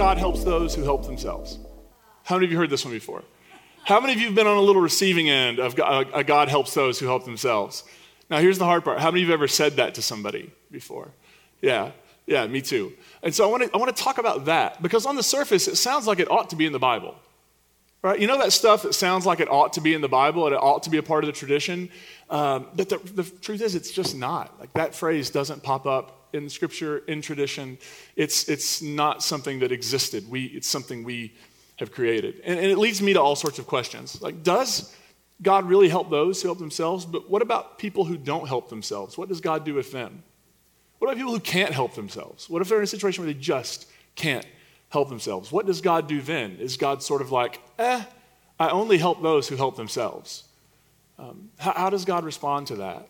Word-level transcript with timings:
God 0.00 0.16
helps 0.16 0.44
those 0.44 0.74
who 0.74 0.82
help 0.82 1.04
themselves? 1.04 1.58
How 2.24 2.36
many 2.36 2.46
of 2.46 2.52
you 2.52 2.56
heard 2.56 2.70
this 2.70 2.86
one 2.86 2.94
before? 2.94 3.22
How 3.84 4.00
many 4.00 4.14
of 4.14 4.18
you 4.18 4.28
have 4.28 4.34
been 4.34 4.46
on 4.46 4.56
a 4.56 4.62
little 4.62 4.80
receiving 4.80 5.28
end 5.28 5.58
of 5.58 5.76
God, 5.76 6.26
God 6.26 6.48
helps 6.48 6.72
those 6.72 6.98
who 6.98 7.04
help 7.04 7.26
themselves? 7.26 7.84
Now, 8.30 8.38
here's 8.38 8.56
the 8.56 8.64
hard 8.64 8.82
part. 8.82 8.98
How 8.98 9.10
many 9.10 9.20
of 9.20 9.28
you 9.28 9.32
have 9.32 9.40
ever 9.40 9.46
said 9.46 9.76
that 9.76 9.96
to 9.96 10.02
somebody 10.02 10.50
before? 10.70 11.10
Yeah, 11.60 11.90
yeah, 12.26 12.46
me 12.46 12.62
too. 12.62 12.94
And 13.22 13.34
so 13.34 13.46
I 13.46 13.50
want 13.50 13.64
to 13.64 13.70
I 13.74 13.76
want 13.76 13.94
to 13.94 14.02
talk 14.02 14.16
about 14.16 14.46
that 14.46 14.80
because 14.80 15.04
on 15.04 15.16
the 15.16 15.22
surface, 15.22 15.68
it 15.68 15.76
sounds 15.76 16.06
like 16.06 16.18
it 16.18 16.30
ought 16.30 16.48
to 16.48 16.56
be 16.56 16.64
in 16.64 16.72
the 16.72 16.78
Bible. 16.78 17.14
Right? 18.00 18.18
You 18.18 18.26
know 18.26 18.38
that 18.38 18.54
stuff 18.54 18.84
that 18.84 18.94
sounds 18.94 19.26
like 19.26 19.40
it 19.40 19.50
ought 19.50 19.74
to 19.74 19.82
be 19.82 19.92
in 19.92 20.00
the 20.00 20.08
Bible 20.08 20.46
and 20.46 20.54
it 20.54 20.62
ought 20.62 20.84
to 20.84 20.90
be 20.90 20.96
a 20.96 21.02
part 21.02 21.24
of 21.24 21.28
the 21.28 21.34
tradition? 21.34 21.90
Um, 22.30 22.68
but 22.74 22.88
the, 22.88 22.96
the 22.96 23.24
truth 23.24 23.60
is, 23.60 23.74
it's 23.74 23.90
just 23.90 24.16
not. 24.16 24.58
Like 24.58 24.72
that 24.72 24.94
phrase 24.94 25.28
doesn't 25.28 25.62
pop 25.62 25.84
up 25.84 26.19
in 26.32 26.48
Scripture, 26.48 26.98
in 27.06 27.22
tradition. 27.22 27.78
It's, 28.16 28.48
it's 28.48 28.82
not 28.82 29.22
something 29.22 29.60
that 29.60 29.72
existed. 29.72 30.30
We, 30.30 30.44
it's 30.46 30.68
something 30.68 31.04
we 31.04 31.34
have 31.76 31.92
created. 31.92 32.40
And, 32.44 32.58
and 32.58 32.68
it 32.68 32.78
leads 32.78 33.00
me 33.00 33.12
to 33.12 33.20
all 33.20 33.36
sorts 33.36 33.58
of 33.58 33.66
questions. 33.66 34.20
Like, 34.20 34.42
does 34.42 34.94
God 35.42 35.68
really 35.68 35.88
help 35.88 36.10
those 36.10 36.42
who 36.42 36.48
help 36.48 36.58
themselves? 36.58 37.04
But 37.04 37.30
what 37.30 37.42
about 37.42 37.78
people 37.78 38.04
who 38.04 38.16
don't 38.16 38.46
help 38.46 38.68
themselves? 38.68 39.16
What 39.16 39.28
does 39.28 39.40
God 39.40 39.64
do 39.64 39.74
with 39.74 39.92
them? 39.92 40.22
What 40.98 41.08
about 41.08 41.16
people 41.16 41.32
who 41.32 41.40
can't 41.40 41.72
help 41.72 41.94
themselves? 41.94 42.50
What 42.50 42.60
if 42.60 42.68
they're 42.68 42.78
in 42.78 42.84
a 42.84 42.86
situation 42.86 43.24
where 43.24 43.32
they 43.32 43.38
just 43.38 43.86
can't 44.16 44.46
help 44.90 45.08
themselves. 45.08 45.50
What 45.50 45.66
does 45.66 45.80
God 45.80 46.06
do 46.06 46.20
then? 46.20 46.56
Is 46.60 46.76
God 46.76 47.02
sort 47.02 47.22
of 47.22 47.32
like, 47.32 47.60
eh, 47.78 48.02
I 48.58 48.68
only 48.68 48.98
help 48.98 49.22
those 49.22 49.48
who 49.48 49.56
help 49.56 49.76
themselves? 49.76 50.44
Um, 51.18 51.50
how, 51.58 51.72
how 51.72 51.90
does 51.90 52.04
God 52.04 52.24
respond 52.24 52.66
to 52.68 52.76
that? 52.76 53.08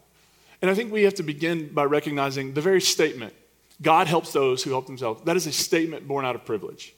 And 0.63 0.71
I 0.71 0.75
think 0.75 0.93
we 0.93 1.03
have 1.05 1.15
to 1.15 1.23
begin 1.23 1.73
by 1.73 1.85
recognizing 1.85 2.55
the 2.55 2.61
very 2.61 2.81
statement 2.81 3.35
God 3.83 4.07
helps 4.07 4.33
those 4.33 4.63
who 4.63 4.71
help 4.71 4.87
themselves. 4.87 5.23
That 5.25 5.37
is 5.37 5.47
a 5.47 5.52
statement 5.52 6.07
born 6.07 6.27
out 6.27 6.35
of 6.35 6.45
privilege. 6.45 6.95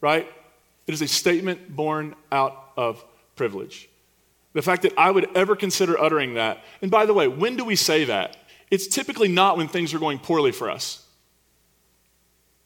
Right? 0.00 0.30
It 0.86 0.94
is 0.94 1.02
a 1.02 1.08
statement 1.08 1.74
born 1.74 2.14
out 2.30 2.70
of 2.76 3.04
privilege. 3.34 3.88
The 4.52 4.62
fact 4.62 4.82
that 4.82 4.92
I 4.96 5.10
would 5.10 5.36
ever 5.36 5.56
consider 5.56 6.00
uttering 6.00 6.34
that. 6.34 6.62
And 6.82 6.90
by 6.90 7.06
the 7.06 7.14
way, 7.14 7.26
when 7.26 7.56
do 7.56 7.64
we 7.64 7.74
say 7.74 8.04
that? 8.04 8.36
It's 8.70 8.86
typically 8.86 9.26
not 9.26 9.56
when 9.56 9.66
things 9.66 9.92
are 9.92 9.98
going 9.98 10.20
poorly 10.20 10.52
for 10.52 10.70
us 10.70 11.04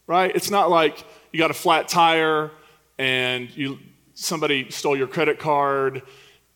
right? 0.08 0.34
It's 0.34 0.50
not 0.50 0.70
like 0.70 1.04
you 1.30 1.38
got 1.38 1.52
a 1.52 1.54
flat 1.54 1.86
tire 1.86 2.50
and 2.98 3.54
you, 3.56 3.78
somebody 4.14 4.68
stole 4.70 4.96
your 4.96 5.06
credit 5.06 5.38
card 5.38 6.02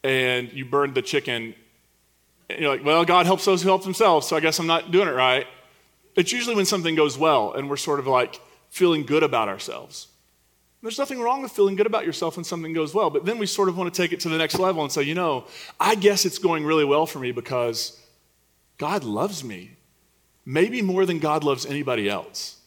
and 0.02 0.52
you 0.52 0.64
burned 0.64 0.96
the 0.96 1.02
chicken. 1.02 1.54
You're 2.58 2.70
like, 2.70 2.84
well, 2.84 3.04
God 3.04 3.26
helps 3.26 3.44
those 3.44 3.62
who 3.62 3.68
help 3.68 3.84
themselves, 3.84 4.26
so 4.26 4.36
I 4.36 4.40
guess 4.40 4.58
I'm 4.58 4.66
not 4.66 4.90
doing 4.90 5.08
it 5.08 5.12
right. 5.12 5.46
It's 6.14 6.32
usually 6.32 6.54
when 6.54 6.66
something 6.66 6.94
goes 6.94 7.16
well 7.16 7.52
and 7.52 7.70
we're 7.70 7.76
sort 7.76 7.98
of 7.98 8.06
like 8.06 8.40
feeling 8.70 9.04
good 9.04 9.22
about 9.22 9.48
ourselves. 9.48 10.08
There's 10.82 10.98
nothing 10.98 11.20
wrong 11.20 11.42
with 11.42 11.52
feeling 11.52 11.76
good 11.76 11.86
about 11.86 12.04
yourself 12.04 12.36
when 12.36 12.44
something 12.44 12.72
goes 12.72 12.92
well, 12.92 13.08
but 13.08 13.24
then 13.24 13.38
we 13.38 13.46
sort 13.46 13.68
of 13.68 13.78
want 13.78 13.92
to 13.92 14.02
take 14.02 14.12
it 14.12 14.20
to 14.20 14.28
the 14.28 14.36
next 14.36 14.58
level 14.58 14.82
and 14.82 14.90
say, 14.90 15.02
you 15.02 15.14
know, 15.14 15.44
I 15.78 15.94
guess 15.94 16.24
it's 16.24 16.38
going 16.38 16.64
really 16.64 16.84
well 16.84 17.06
for 17.06 17.20
me 17.20 17.30
because 17.30 18.00
God 18.78 19.04
loves 19.04 19.44
me. 19.44 19.76
Maybe 20.44 20.82
more 20.82 21.06
than 21.06 21.20
God 21.20 21.44
loves 21.44 21.64
anybody 21.66 22.08
else. 22.10 22.58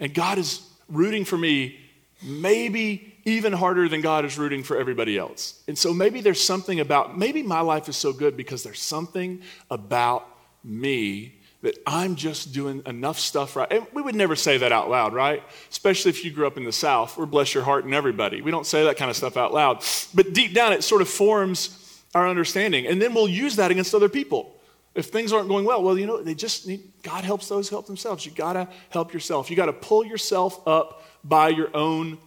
And 0.00 0.12
God 0.12 0.38
is 0.38 0.68
rooting 0.88 1.24
for 1.24 1.38
me 1.38 1.78
maybe 2.22 3.11
even 3.24 3.52
harder 3.52 3.88
than 3.88 4.00
God 4.00 4.24
is 4.24 4.38
rooting 4.38 4.62
for 4.62 4.76
everybody 4.76 5.16
else. 5.16 5.62
And 5.68 5.78
so 5.78 5.92
maybe 5.92 6.20
there's 6.20 6.42
something 6.42 6.80
about, 6.80 7.18
maybe 7.18 7.42
my 7.42 7.60
life 7.60 7.88
is 7.88 7.96
so 7.96 8.12
good 8.12 8.36
because 8.36 8.62
there's 8.62 8.80
something 8.80 9.42
about 9.70 10.26
me 10.64 11.38
that 11.62 11.78
I'm 11.86 12.16
just 12.16 12.52
doing 12.52 12.82
enough 12.86 13.20
stuff 13.20 13.54
right. 13.54 13.70
And 13.70 13.86
we 13.92 14.02
would 14.02 14.16
never 14.16 14.34
say 14.34 14.58
that 14.58 14.72
out 14.72 14.90
loud, 14.90 15.14
right? 15.14 15.42
Especially 15.70 16.10
if 16.10 16.24
you 16.24 16.32
grew 16.32 16.46
up 16.46 16.56
in 16.56 16.64
the 16.64 16.72
South, 16.72 17.16
or 17.16 17.24
bless 17.24 17.54
your 17.54 17.62
heart 17.62 17.84
and 17.84 17.94
everybody. 17.94 18.42
We 18.42 18.50
don't 18.50 18.66
say 18.66 18.84
that 18.84 18.96
kind 18.96 19.10
of 19.10 19.16
stuff 19.16 19.36
out 19.36 19.54
loud. 19.54 19.84
But 20.12 20.32
deep 20.32 20.54
down, 20.54 20.72
it 20.72 20.82
sort 20.82 21.02
of 21.02 21.08
forms 21.08 22.02
our 22.16 22.28
understanding. 22.28 22.88
And 22.88 23.00
then 23.00 23.14
we'll 23.14 23.28
use 23.28 23.56
that 23.56 23.70
against 23.70 23.94
other 23.94 24.08
people. 24.08 24.56
If 24.94 25.06
things 25.06 25.32
aren't 25.32 25.48
going 25.48 25.64
well, 25.64 25.82
well, 25.82 25.96
you 25.96 26.06
know, 26.06 26.20
they 26.20 26.34
just 26.34 26.66
need, 26.66 26.82
God 27.02 27.22
helps 27.24 27.48
those 27.48 27.68
who 27.68 27.76
help 27.76 27.86
themselves. 27.86 28.26
You 28.26 28.32
got 28.32 28.54
to 28.54 28.68
help 28.90 29.14
yourself. 29.14 29.48
You 29.48 29.56
got 29.56 29.66
to 29.66 29.72
pull 29.72 30.04
yourself 30.04 30.66
up 30.66 31.04
by 31.22 31.48
your 31.48 31.74
own 31.74 32.18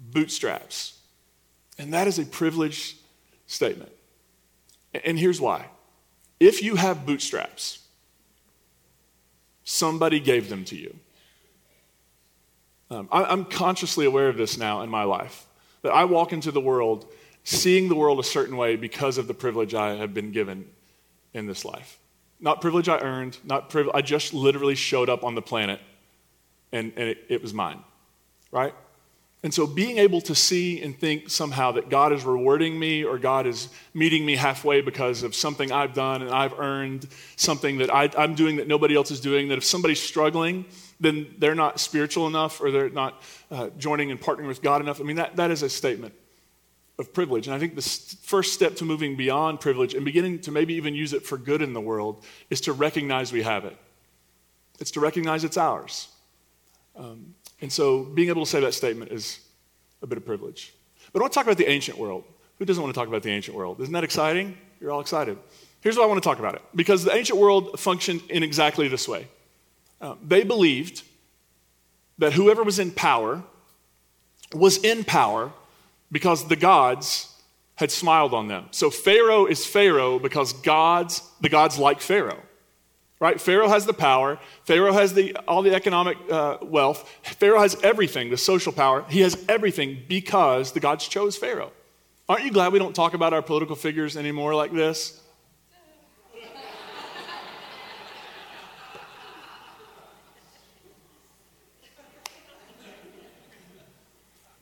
bootstraps. 0.00 0.98
And 1.78 1.92
that 1.94 2.06
is 2.06 2.18
a 2.18 2.24
privileged 2.24 2.96
statement. 3.46 3.92
And 5.04 5.18
here's 5.18 5.40
why. 5.40 5.66
If 6.38 6.62
you 6.62 6.76
have 6.76 7.06
bootstraps, 7.06 7.86
somebody 9.64 10.20
gave 10.20 10.48
them 10.48 10.64
to 10.66 10.76
you. 10.76 10.96
Um, 12.90 13.08
I, 13.12 13.32
am 13.32 13.44
consciously 13.44 14.04
aware 14.04 14.28
of 14.28 14.36
this 14.36 14.58
now 14.58 14.82
in 14.82 14.90
my 14.90 15.04
life 15.04 15.46
that 15.82 15.92
I 15.92 16.04
walk 16.04 16.32
into 16.32 16.50
the 16.50 16.60
world 16.60 17.06
seeing 17.44 17.88
the 17.88 17.94
world 17.94 18.18
a 18.18 18.24
certain 18.24 18.56
way 18.56 18.76
because 18.76 19.16
of 19.16 19.26
the 19.26 19.34
privilege 19.34 19.74
I 19.74 19.96
have 19.96 20.12
been 20.12 20.32
given 20.32 20.66
in 21.32 21.46
this 21.46 21.64
life. 21.64 21.98
Not 22.40 22.60
privilege 22.60 22.88
I 22.88 22.98
earned, 22.98 23.38
not 23.44 23.70
privilege, 23.70 23.94
I 23.94 24.02
just 24.02 24.34
literally 24.34 24.74
showed 24.74 25.08
up 25.08 25.24
on 25.24 25.34
the 25.34 25.42
planet 25.42 25.80
and, 26.72 26.92
and 26.96 27.08
it, 27.08 27.24
it 27.28 27.42
was 27.42 27.54
mine, 27.54 27.82
right? 28.50 28.74
And 29.42 29.54
so 29.54 29.66
being 29.66 29.96
able 29.96 30.20
to 30.22 30.34
see 30.34 30.82
and 30.82 30.98
think 30.98 31.30
somehow 31.30 31.72
that 31.72 31.88
God 31.88 32.12
is 32.12 32.24
rewarding 32.24 32.78
me 32.78 33.04
or 33.04 33.18
God 33.18 33.46
is 33.46 33.68
meeting 33.94 34.26
me 34.26 34.36
halfway 34.36 34.82
because 34.82 35.22
of 35.22 35.34
something 35.34 35.72
I've 35.72 35.94
done 35.94 36.20
and 36.20 36.30
I've 36.30 36.58
earned 36.58 37.08
something 37.36 37.78
that 37.78 37.92
I, 37.92 38.10
am 38.22 38.34
doing 38.34 38.56
that 38.56 38.68
nobody 38.68 38.94
else 38.94 39.10
is 39.10 39.20
doing, 39.20 39.48
that 39.48 39.56
if 39.56 39.64
somebody's 39.64 40.00
struggling, 40.00 40.66
then 41.00 41.34
they're 41.38 41.54
not 41.54 41.80
spiritual 41.80 42.26
enough 42.26 42.60
or 42.60 42.70
they're 42.70 42.90
not 42.90 43.22
uh, 43.50 43.70
joining 43.78 44.10
and 44.10 44.20
partnering 44.20 44.46
with 44.46 44.60
God 44.60 44.82
enough. 44.82 45.00
I 45.00 45.04
mean, 45.04 45.16
that, 45.16 45.36
that 45.36 45.50
is 45.50 45.62
a 45.62 45.70
statement 45.70 46.12
of 46.98 47.14
privilege. 47.14 47.46
And 47.46 47.56
I 47.56 47.58
think 47.58 47.74
the 47.74 48.16
first 48.22 48.52
step 48.52 48.76
to 48.76 48.84
moving 48.84 49.16
beyond 49.16 49.60
privilege 49.60 49.94
and 49.94 50.04
beginning 50.04 50.40
to 50.40 50.50
maybe 50.50 50.74
even 50.74 50.94
use 50.94 51.14
it 51.14 51.24
for 51.24 51.38
good 51.38 51.62
in 51.62 51.72
the 51.72 51.80
world 51.80 52.22
is 52.50 52.60
to 52.62 52.74
recognize 52.74 53.32
we 53.32 53.42
have 53.42 53.64
it. 53.64 53.76
It's 54.78 54.90
to 54.92 55.00
recognize 55.00 55.44
it's 55.44 55.56
ours. 55.56 56.08
Um, 56.94 57.34
and 57.60 57.72
so 57.72 58.04
being 58.04 58.28
able 58.28 58.44
to 58.44 58.50
say 58.50 58.60
that 58.60 58.74
statement 58.74 59.12
is 59.12 59.40
a 60.02 60.06
bit 60.06 60.18
of 60.18 60.24
privilege. 60.24 60.72
But 61.12 61.20
I 61.20 61.22
want 61.22 61.32
to 61.32 61.38
talk 61.38 61.46
about 61.46 61.58
the 61.58 61.68
ancient 61.68 61.98
world. 61.98 62.24
Who 62.58 62.64
doesn't 62.64 62.82
want 62.82 62.94
to 62.94 62.98
talk 62.98 63.08
about 63.08 63.22
the 63.22 63.30
ancient 63.30 63.56
world? 63.56 63.80
Isn't 63.80 63.92
that 63.92 64.04
exciting? 64.04 64.56
You're 64.80 64.90
all 64.90 65.00
excited. 65.00 65.38
Here's 65.80 65.96
why 65.96 66.04
I 66.04 66.06
want 66.06 66.22
to 66.22 66.28
talk 66.28 66.38
about 66.38 66.54
it 66.54 66.62
because 66.74 67.04
the 67.04 67.14
ancient 67.14 67.38
world 67.38 67.78
functioned 67.80 68.22
in 68.28 68.42
exactly 68.42 68.88
this 68.88 69.08
way. 69.08 69.28
Uh, 70.00 70.14
they 70.22 70.44
believed 70.44 71.02
that 72.18 72.32
whoever 72.34 72.62
was 72.62 72.78
in 72.78 72.90
power 72.90 73.42
was 74.54 74.78
in 74.78 75.04
power 75.04 75.52
because 76.12 76.48
the 76.48 76.56
gods 76.56 77.34
had 77.76 77.90
smiled 77.90 78.34
on 78.34 78.48
them. 78.48 78.66
So 78.72 78.90
Pharaoh 78.90 79.46
is 79.46 79.64
Pharaoh 79.64 80.18
because 80.18 80.52
gods, 80.52 81.22
the 81.40 81.48
gods 81.48 81.78
like 81.78 82.00
Pharaoh. 82.00 82.42
Right? 83.20 83.38
Pharaoh 83.38 83.68
has 83.68 83.84
the 83.84 83.92
power. 83.92 84.38
Pharaoh 84.64 84.94
has 84.94 85.12
the, 85.12 85.36
all 85.46 85.60
the 85.60 85.74
economic 85.74 86.16
uh, 86.30 86.56
wealth. 86.62 87.06
Pharaoh 87.22 87.60
has 87.60 87.76
everything, 87.82 88.30
the 88.30 88.38
social 88.38 88.72
power. 88.72 89.04
He 89.10 89.20
has 89.20 89.44
everything 89.46 90.02
because 90.08 90.72
the 90.72 90.80
gods 90.80 91.06
chose 91.06 91.36
Pharaoh. 91.36 91.70
Aren't 92.30 92.44
you 92.44 92.50
glad 92.50 92.72
we 92.72 92.78
don't 92.78 92.94
talk 92.94 93.12
about 93.12 93.34
our 93.34 93.42
political 93.42 93.76
figures 93.76 94.16
anymore 94.16 94.54
like 94.54 94.72
this? 94.72 95.20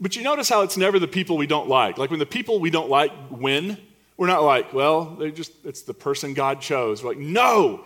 But 0.01 0.15
you 0.15 0.23
notice 0.23 0.49
how 0.49 0.63
it's 0.63 0.77
never 0.77 0.99
the 0.99 1.09
people 1.09 1.37
we 1.37 1.47
don't 1.47 1.69
like. 1.69 1.99
Like 1.99 2.11
when 2.11 2.21
the 2.21 2.27
people 2.27 2.61
we 2.61 2.71
don't 2.71 2.89
like 2.89 3.13
win, 3.31 3.79
we're 4.17 4.29
not 4.29 4.43
like, 4.43 4.73
well, 4.73 5.17
they 5.17 5.31
just 5.31 5.53
it's 5.65 5.83
the 5.83 5.95
person 5.95 6.35
God 6.35 6.61
chose. 6.61 7.03
We're 7.03 7.11
like, 7.11 7.19
no, 7.19 7.85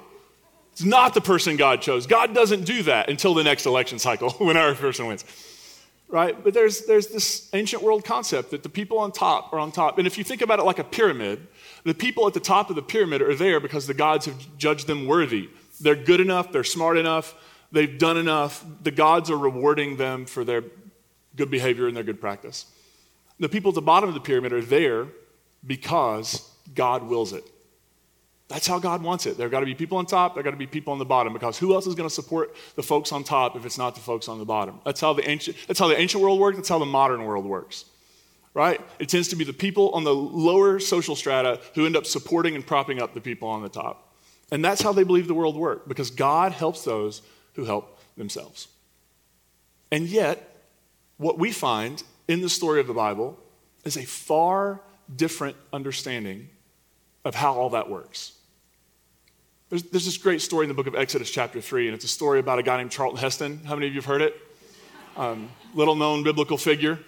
it's 0.72 0.84
not 0.84 1.14
the 1.14 1.20
person 1.20 1.56
God 1.56 1.82
chose. 1.82 2.06
God 2.06 2.34
doesn't 2.34 2.64
do 2.64 2.82
that 2.84 3.10
until 3.10 3.34
the 3.34 3.44
next 3.44 3.66
election 3.66 3.98
cycle 3.98 4.30
when 4.38 4.56
our 4.56 4.74
person 4.74 5.06
wins. 5.06 5.24
Right? 6.08 6.42
But 6.42 6.52
there's 6.52 6.84
there's 6.84 7.06
this 7.06 7.48
ancient 7.54 7.82
world 7.82 8.04
concept 8.04 8.50
that 8.50 8.62
the 8.62 8.68
people 8.68 8.98
on 8.98 9.12
top 9.12 9.52
are 9.52 9.58
on 9.58 9.72
top. 9.72 9.96
And 9.96 10.06
if 10.06 10.18
you 10.18 10.24
think 10.24 10.42
about 10.42 10.58
it 10.58 10.64
like 10.64 10.78
a 10.78 10.84
pyramid, 10.84 11.46
the 11.84 11.94
people 11.94 12.26
at 12.26 12.34
the 12.34 12.40
top 12.40 12.68
of 12.68 12.76
the 12.76 12.82
pyramid 12.82 13.22
are 13.22 13.34
there 13.34 13.60
because 13.60 13.86
the 13.86 13.94
gods 13.94 14.26
have 14.26 14.58
judged 14.58 14.86
them 14.86 15.06
worthy. 15.06 15.48
They're 15.80 15.96
good 15.96 16.20
enough, 16.20 16.52
they're 16.52 16.64
smart 16.64 16.98
enough, 16.98 17.34
they've 17.72 17.98
done 17.98 18.18
enough. 18.18 18.64
The 18.82 18.90
gods 18.90 19.30
are 19.30 19.38
rewarding 19.38 19.96
them 19.96 20.26
for 20.26 20.44
their 20.44 20.64
good 21.34 21.50
behavior 21.50 21.86
and 21.86 21.96
their 21.96 22.04
good 22.04 22.20
practice. 22.20 22.66
The 23.40 23.48
people 23.48 23.70
at 23.70 23.74
the 23.74 23.82
bottom 23.82 24.08
of 24.08 24.14
the 24.14 24.20
pyramid 24.20 24.52
are 24.52 24.60
there 24.60 25.06
because 25.66 26.48
God 26.74 27.04
wills 27.04 27.32
it. 27.32 27.44
That's 28.52 28.66
how 28.66 28.78
God 28.78 29.02
wants 29.02 29.24
it. 29.24 29.38
There 29.38 29.48
got 29.48 29.60
to 29.60 29.66
be 29.66 29.74
people 29.74 29.96
on 29.96 30.04
top, 30.04 30.34
there 30.34 30.42
got 30.42 30.50
to 30.50 30.58
be 30.58 30.66
people 30.66 30.92
on 30.92 30.98
the 30.98 31.06
bottom 31.06 31.32
because 31.32 31.56
who 31.56 31.72
else 31.72 31.86
is 31.86 31.94
going 31.94 32.06
to 32.06 32.14
support 32.14 32.54
the 32.74 32.82
folks 32.82 33.10
on 33.10 33.24
top 33.24 33.56
if 33.56 33.64
it's 33.64 33.78
not 33.78 33.94
the 33.94 34.02
folks 34.02 34.28
on 34.28 34.38
the 34.38 34.44
bottom? 34.44 34.78
That's 34.84 35.00
how 35.00 35.14
the 35.14 35.26
ancient 35.26 35.56
that's 35.66 35.80
how 35.80 35.88
the 35.88 35.98
ancient 35.98 36.22
world 36.22 36.38
works, 36.38 36.58
that's 36.58 36.68
how 36.68 36.78
the 36.78 36.84
modern 36.84 37.24
world 37.24 37.46
works. 37.46 37.86
Right? 38.52 38.78
It 38.98 39.08
tends 39.08 39.28
to 39.28 39.36
be 39.36 39.44
the 39.44 39.54
people 39.54 39.88
on 39.92 40.04
the 40.04 40.14
lower 40.14 40.78
social 40.78 41.16
strata 41.16 41.60
who 41.74 41.86
end 41.86 41.96
up 41.96 42.04
supporting 42.04 42.54
and 42.54 42.66
propping 42.66 43.00
up 43.00 43.14
the 43.14 43.22
people 43.22 43.48
on 43.48 43.62
the 43.62 43.70
top. 43.70 44.14
And 44.50 44.62
that's 44.62 44.82
how 44.82 44.92
they 44.92 45.04
believe 45.04 45.28
the 45.28 45.34
world 45.34 45.56
works 45.56 45.88
because 45.88 46.10
God 46.10 46.52
helps 46.52 46.84
those 46.84 47.22
who 47.54 47.64
help 47.64 47.98
themselves. 48.18 48.68
And 49.90 50.06
yet, 50.06 50.66
what 51.16 51.38
we 51.38 51.52
find 51.52 52.02
in 52.28 52.42
the 52.42 52.50
story 52.50 52.80
of 52.80 52.86
the 52.86 52.92
Bible 52.92 53.38
is 53.84 53.96
a 53.96 54.04
far 54.04 54.82
different 55.16 55.56
understanding 55.72 56.50
of 57.24 57.34
how 57.34 57.54
all 57.54 57.70
that 57.70 57.88
works. 57.88 58.32
There's, 59.72 59.84
there's, 59.84 60.04
this 60.04 60.18
great 60.18 60.42
story 60.42 60.64
in 60.64 60.68
the 60.68 60.74
book 60.74 60.86
of 60.86 60.94
Exodus, 60.94 61.30
chapter 61.30 61.58
3, 61.58 61.86
and 61.86 61.94
it's 61.94 62.04
a 62.04 62.08
story 62.08 62.38
about 62.40 62.58
a 62.58 62.62
guy 62.62 62.76
named 62.76 62.90
Charlton 62.90 63.18
Heston. 63.18 63.64
How 63.64 63.74
many 63.74 63.86
of 63.86 63.94
you 63.94 64.02
have 64.02 64.04
heard 64.04 64.20
it? 64.20 64.36
Um, 65.16 65.48
little 65.74 65.94
known 65.94 66.22
biblical 66.22 66.58
figure. 66.58 66.98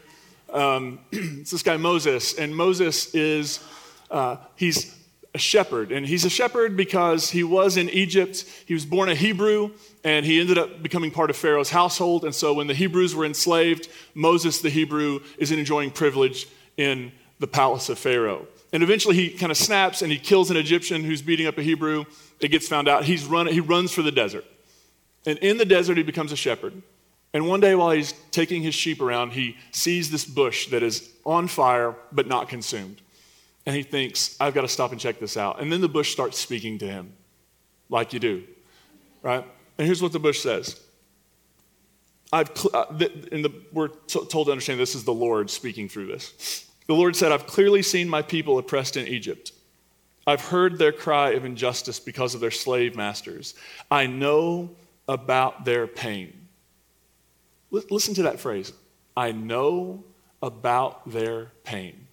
Um, 0.51 0.99
it's 1.13 1.51
this 1.51 1.63
guy 1.63 1.77
Moses, 1.77 2.39
and 2.39 2.57
Moses 2.57 3.15
is, 3.15 3.63
uh, 4.11 4.39
he's 4.57 4.99
a 5.35 5.39
shepherd. 5.39 5.93
And 5.93 6.07
he's 6.07 6.25
a 6.25 6.31
shepherd 6.31 6.75
because 6.75 7.29
he 7.29 7.45
was 7.45 7.77
in 7.77 7.91
Egypt. 7.91 8.47
He 8.65 8.73
was 8.73 8.87
born 8.87 9.11
a 9.11 9.15
Hebrew, 9.15 9.73
and 10.03 10.25
he 10.25 10.41
ended 10.41 10.57
up 10.57 10.83
becoming 10.83 11.11
part 11.11 11.29
of 11.29 11.37
Pharaoh's 11.37 11.69
household. 11.69 12.25
And 12.25 12.35
so 12.35 12.55
when 12.55 12.67
the 12.67 12.73
Hebrews 12.73 13.15
were 13.15 13.27
enslaved, 13.27 13.91
Moses, 14.15 14.63
the 14.63 14.71
Hebrew, 14.71 15.21
is 15.37 15.53
enjoying 15.53 15.91
privilege 15.91 16.49
in 16.79 17.13
the 17.41 17.47
palace 17.47 17.91
of 17.91 17.99
Pharaoh. 17.99 18.47
And 18.75 18.83
eventually 18.83 19.15
he 19.15 19.31
kind 19.31 19.53
of 19.53 19.57
snaps 19.57 20.03
and 20.03 20.11
he 20.11 20.19
kills 20.19 20.51
an 20.51 20.57
Egyptian 20.57 21.05
who's 21.05 21.23
beating 21.23 21.47
up 21.47 21.57
a 21.57 21.63
Hebrew. 21.63 22.07
It 22.41 22.49
gets 22.49 22.67
found 22.67 22.89
out. 22.89 23.05
He's 23.05 23.25
run, 23.25 23.47
he 23.47 23.61
runs 23.61 23.93
for 23.93 24.03
the 24.03 24.11
desert. 24.11 24.45
And 25.25 25.39
in 25.39 25.59
the 25.59 25.65
desert, 25.65 25.97
he 25.97 26.03
becomes 26.03 26.33
a 26.33 26.37
shepherd. 26.37 26.83
And 27.33 27.47
one 27.47 27.61
day 27.61 27.77
while 27.77 27.93
he's 27.93 28.13
taking 28.33 28.63
his 28.63 28.75
sheep 28.75 29.01
around, 29.01 29.31
he 29.31 29.57
sees 29.71 30.11
this 30.11 30.25
bush 30.25 30.71
that 30.71 30.83
is 30.83 31.09
on 31.25 31.47
fire 31.47 31.95
but 32.11 32.27
not 32.27 32.49
consumed. 32.49 33.01
And 33.65 33.77
he 33.77 33.85
thinks, 33.85 34.37
I've 34.41 34.55
got 34.55 34.63
to 34.63 34.69
stop 34.69 34.91
and 34.91 35.01
check 35.01 35.21
this 35.21 35.37
out. 35.37 35.61
And 35.61 35.73
then 35.73 35.81
the 35.81 35.89
bush 35.89 36.11
starts 36.11 36.37
speaking 36.37 36.79
to 36.79 36.87
him, 36.87 37.13
like 37.89 38.13
you 38.13 38.19
do, 38.19 38.43
right? 39.23 39.45
And 39.79 39.87
here's 39.87 40.03
what 40.03 40.13
the 40.13 40.19
bush 40.19 40.41
says. 40.41 40.81
I've, 42.33 42.51
uh, 42.75 42.87
the, 42.91 43.53
we're 43.73 43.89
t- 43.89 44.27
told 44.27 44.49
to 44.49 44.53
understand 44.53 44.81
this 44.81 44.97
is 44.97 45.05
the 45.05 45.15
Lord 45.15 45.49
speaking 45.49 45.89
through 45.89 46.09
this. 46.09 46.69
The 46.87 46.95
Lord 46.95 47.17
said, 47.17 47.33
I've 47.33 47.47
clearly 47.47 47.83
seen 47.83 48.09
my 48.09 48.23
people 48.23 48.59
oppressed 48.59 48.97
in 48.97 49.07
Egypt. 49.07 49.53
I've 50.27 50.43
heard 50.47 50.79
their 50.79 50.93
cry 50.93 51.31
of 51.31 51.45
injustice 51.45 52.01
because 52.01 52.35
of 52.35 52.41
their 52.41 52.51
slave 52.51 52.97
masters. 52.97 53.55
I 53.91 54.07
know 54.07 54.71
about 55.07 55.65
their 55.65 55.87
pain. 55.87 56.49
L- 57.73 57.83
listen 57.91 58.15
to 58.15 58.23
that 58.25 58.41
phrase. 58.41 58.73
I 59.17 59.33
know 59.33 60.05
about 60.43 61.11
their 61.11 61.53
pain. 61.63 62.07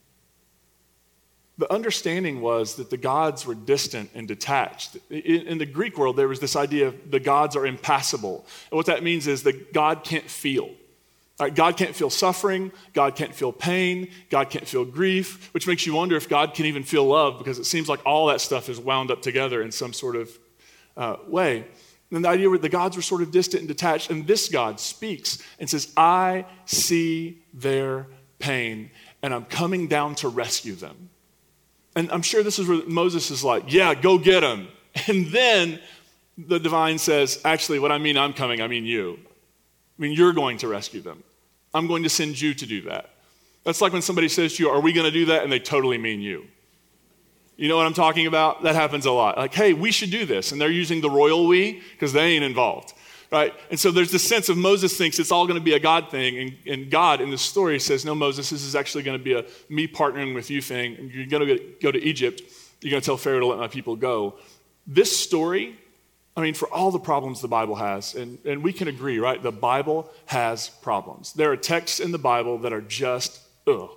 The 1.58 1.72
understanding 1.72 2.42
was 2.42 2.76
that 2.76 2.90
the 2.90 2.98
gods 2.98 3.46
were 3.46 3.56
distant 3.56 4.10
and 4.16 4.28
detached. 4.28 4.98
In, 5.10 5.48
in, 5.48 5.58
the 5.58 5.66
Greek 5.66 5.98
world, 5.98 6.16
there 6.16 6.28
was 6.28 6.40
this 6.40 6.56
idea 6.56 6.88
of 6.88 7.12
the 7.12 7.20
gods 7.20 7.56
are 7.56 7.66
impassible. 7.66 8.46
And 8.72 8.78
what 8.78 8.88
that 8.88 9.04
means 9.04 9.28
is 9.28 9.44
that 9.44 9.74
God 9.74 10.04
can't 10.04 10.30
feel. 10.30 10.70
Right? 11.40 11.54
God 11.54 11.76
can't 11.76 11.96
feel 11.96 12.10
suffering, 12.10 12.72
God 12.94 13.16
can't 13.16 13.34
feel 13.34 13.52
pain, 13.52 14.10
God 14.30 14.50
can't 14.50 14.68
feel 14.68 14.86
grief, 14.86 15.52
which 15.54 15.66
makes 15.66 15.86
you 15.86 15.96
wonder 15.96 16.16
if 16.16 16.30
God 16.30 16.54
can 16.54 16.66
even 16.66 16.84
feel 16.84 17.06
love 17.06 17.40
because 17.40 17.58
it 17.58 17.66
seems 17.66 17.90
like 17.90 18.00
all 18.06 18.28
that 18.28 18.42
stuff 18.42 18.70
is 18.70 18.80
wound 18.80 19.10
up 19.10 19.22
together 19.22 19.62
in 19.62 19.72
some 19.72 19.94
sort 19.94 20.16
of 20.16 20.38
uh, 20.98 21.18
way. 21.28 21.66
And 22.12 22.26
the 22.26 22.30
idea 22.30 22.50
where 22.50 22.60
the 22.60 22.70
gods 22.70 22.96
were 22.96 23.02
sort 23.02 23.22
of 23.22 23.32
distant 23.32 23.62
and 23.62 23.68
detached, 23.68 24.12
and 24.12 24.28
this 24.28 24.50
God 24.50 24.80
speaks 24.80 25.42
and 25.60 25.70
says, 25.70 25.94
I 25.96 26.46
see 26.66 27.42
their 27.54 28.08
pain, 28.38 28.92
and 29.24 29.34
I'm 29.34 29.46
coming 29.46 29.88
down 29.88 30.16
to 30.16 30.28
rescue 30.28 30.76
them. 30.76 31.10
And 31.96 32.12
I'm 32.12 32.22
sure 32.22 32.44
this 32.44 32.60
is 32.60 32.68
where 32.68 32.86
Moses 32.86 33.32
is 33.32 33.44
like, 33.44 33.72
yeah, 33.72 33.94
go 33.94 34.18
get 34.18 34.44
him. 34.44 34.68
And 35.08 35.28
then 35.28 35.80
the 36.38 36.60
divine 36.60 36.98
says, 36.98 37.40
actually, 37.46 37.80
what 37.80 37.94
I 37.94 37.98
mean, 37.98 38.18
I'm 38.18 38.34
coming, 38.34 38.62
I 38.62 38.68
mean 38.68 38.86
you. 38.86 39.20
I 40.02 40.04
mean, 40.04 40.14
you're 40.14 40.34
going 40.34 40.58
to 40.58 40.68
rescue 40.68 41.00
them. 41.00 41.24
I'm 41.76 41.86
going 41.86 42.02
to 42.02 42.10
send 42.10 42.42
you 42.42 42.56
to 42.56 42.66
do 42.66 42.82
that. 42.82 43.12
That's 43.64 43.82
like 43.82 43.94
when 43.94 44.02
somebody 44.02 44.30
says 44.30 44.56
to 44.56 44.64
you, 44.64 44.70
Are 44.72 44.80
we 44.80 44.94
going 44.94 45.06
to 45.06 45.12
do 45.12 45.28
that? 45.28 45.44
And 45.44 45.52
they 45.52 45.60
totally 45.60 46.00
mean 46.00 46.22
you. 46.22 46.48
You 47.56 47.70
know 47.70 47.78
what 47.78 47.86
I'm 47.86 47.94
talking 47.94 48.26
about? 48.26 48.64
That 48.64 48.74
happens 48.74 49.06
a 49.06 49.12
lot. 49.12 49.38
Like, 49.38 49.54
hey, 49.54 49.74
we 49.74 49.92
should 49.92 50.10
do 50.10 50.26
this. 50.26 50.52
And 50.52 50.60
they're 50.60 50.72
using 50.72 51.02
the 51.02 51.12
royal 51.12 51.48
we 51.48 51.84
because 51.92 52.14
they 52.14 52.24
ain't 52.24 52.44
involved 52.44 52.94
right? 53.32 53.54
And 53.70 53.80
so 53.80 53.92
there's 53.92 54.12
this 54.12 54.28
sense 54.28 54.50
of 54.50 54.58
Moses 54.58 54.98
thinks 54.98 55.18
it's 55.18 55.32
all 55.32 55.48
going 55.48 55.58
to 55.58 55.64
be 55.64 55.74
a 55.74 55.80
God 55.80 56.12
thing, 56.12 56.38
and, 56.38 56.58
and 56.68 56.92
God 56.92 57.22
in 57.22 57.32
the 57.32 57.38
story 57.38 57.80
says, 57.80 58.04
No, 58.04 58.14
Moses, 58.14 58.50
this 58.50 58.64
is 58.64 58.76
actually 58.76 59.04
going 59.04 59.18
to 59.18 59.24
be 59.24 59.34
a 59.34 59.46
me 59.70 59.88
partnering 59.88 60.36
with 60.36 60.50
you 60.50 60.62
thing. 60.62 61.10
You're 61.14 61.28
going 61.28 61.48
to 61.48 61.76
go 61.82 61.92
to 61.92 62.04
Egypt. 62.04 62.42
You're 62.82 62.92
going 62.92 63.00
to 63.02 63.06
tell 63.06 63.16
Pharaoh 63.16 63.40
to 63.40 63.46
let 63.46 63.58
my 63.58 63.70
people 63.70 63.96
go. 63.96 64.36
This 64.86 65.16
story, 65.16 65.80
I 66.36 66.42
mean, 66.42 66.54
for 66.54 66.72
all 66.74 66.92
the 66.92 67.00
problems 67.00 67.42
the 67.42 67.48
Bible 67.48 67.76
has, 67.76 68.16
and, 68.16 68.38
and 68.46 68.64
we 68.64 68.72
can 68.72 68.88
agree, 68.88 69.20
right? 69.20 69.42
The 69.42 69.52
Bible 69.52 70.10
has 70.28 70.70
problems. 70.70 71.34
There 71.34 71.52
are 71.52 71.58
texts 71.58 72.00
in 72.00 72.12
the 72.12 72.18
Bible 72.18 72.60
that 72.60 72.72
are 72.72 72.82
just, 72.82 73.42
ugh. 73.68 73.90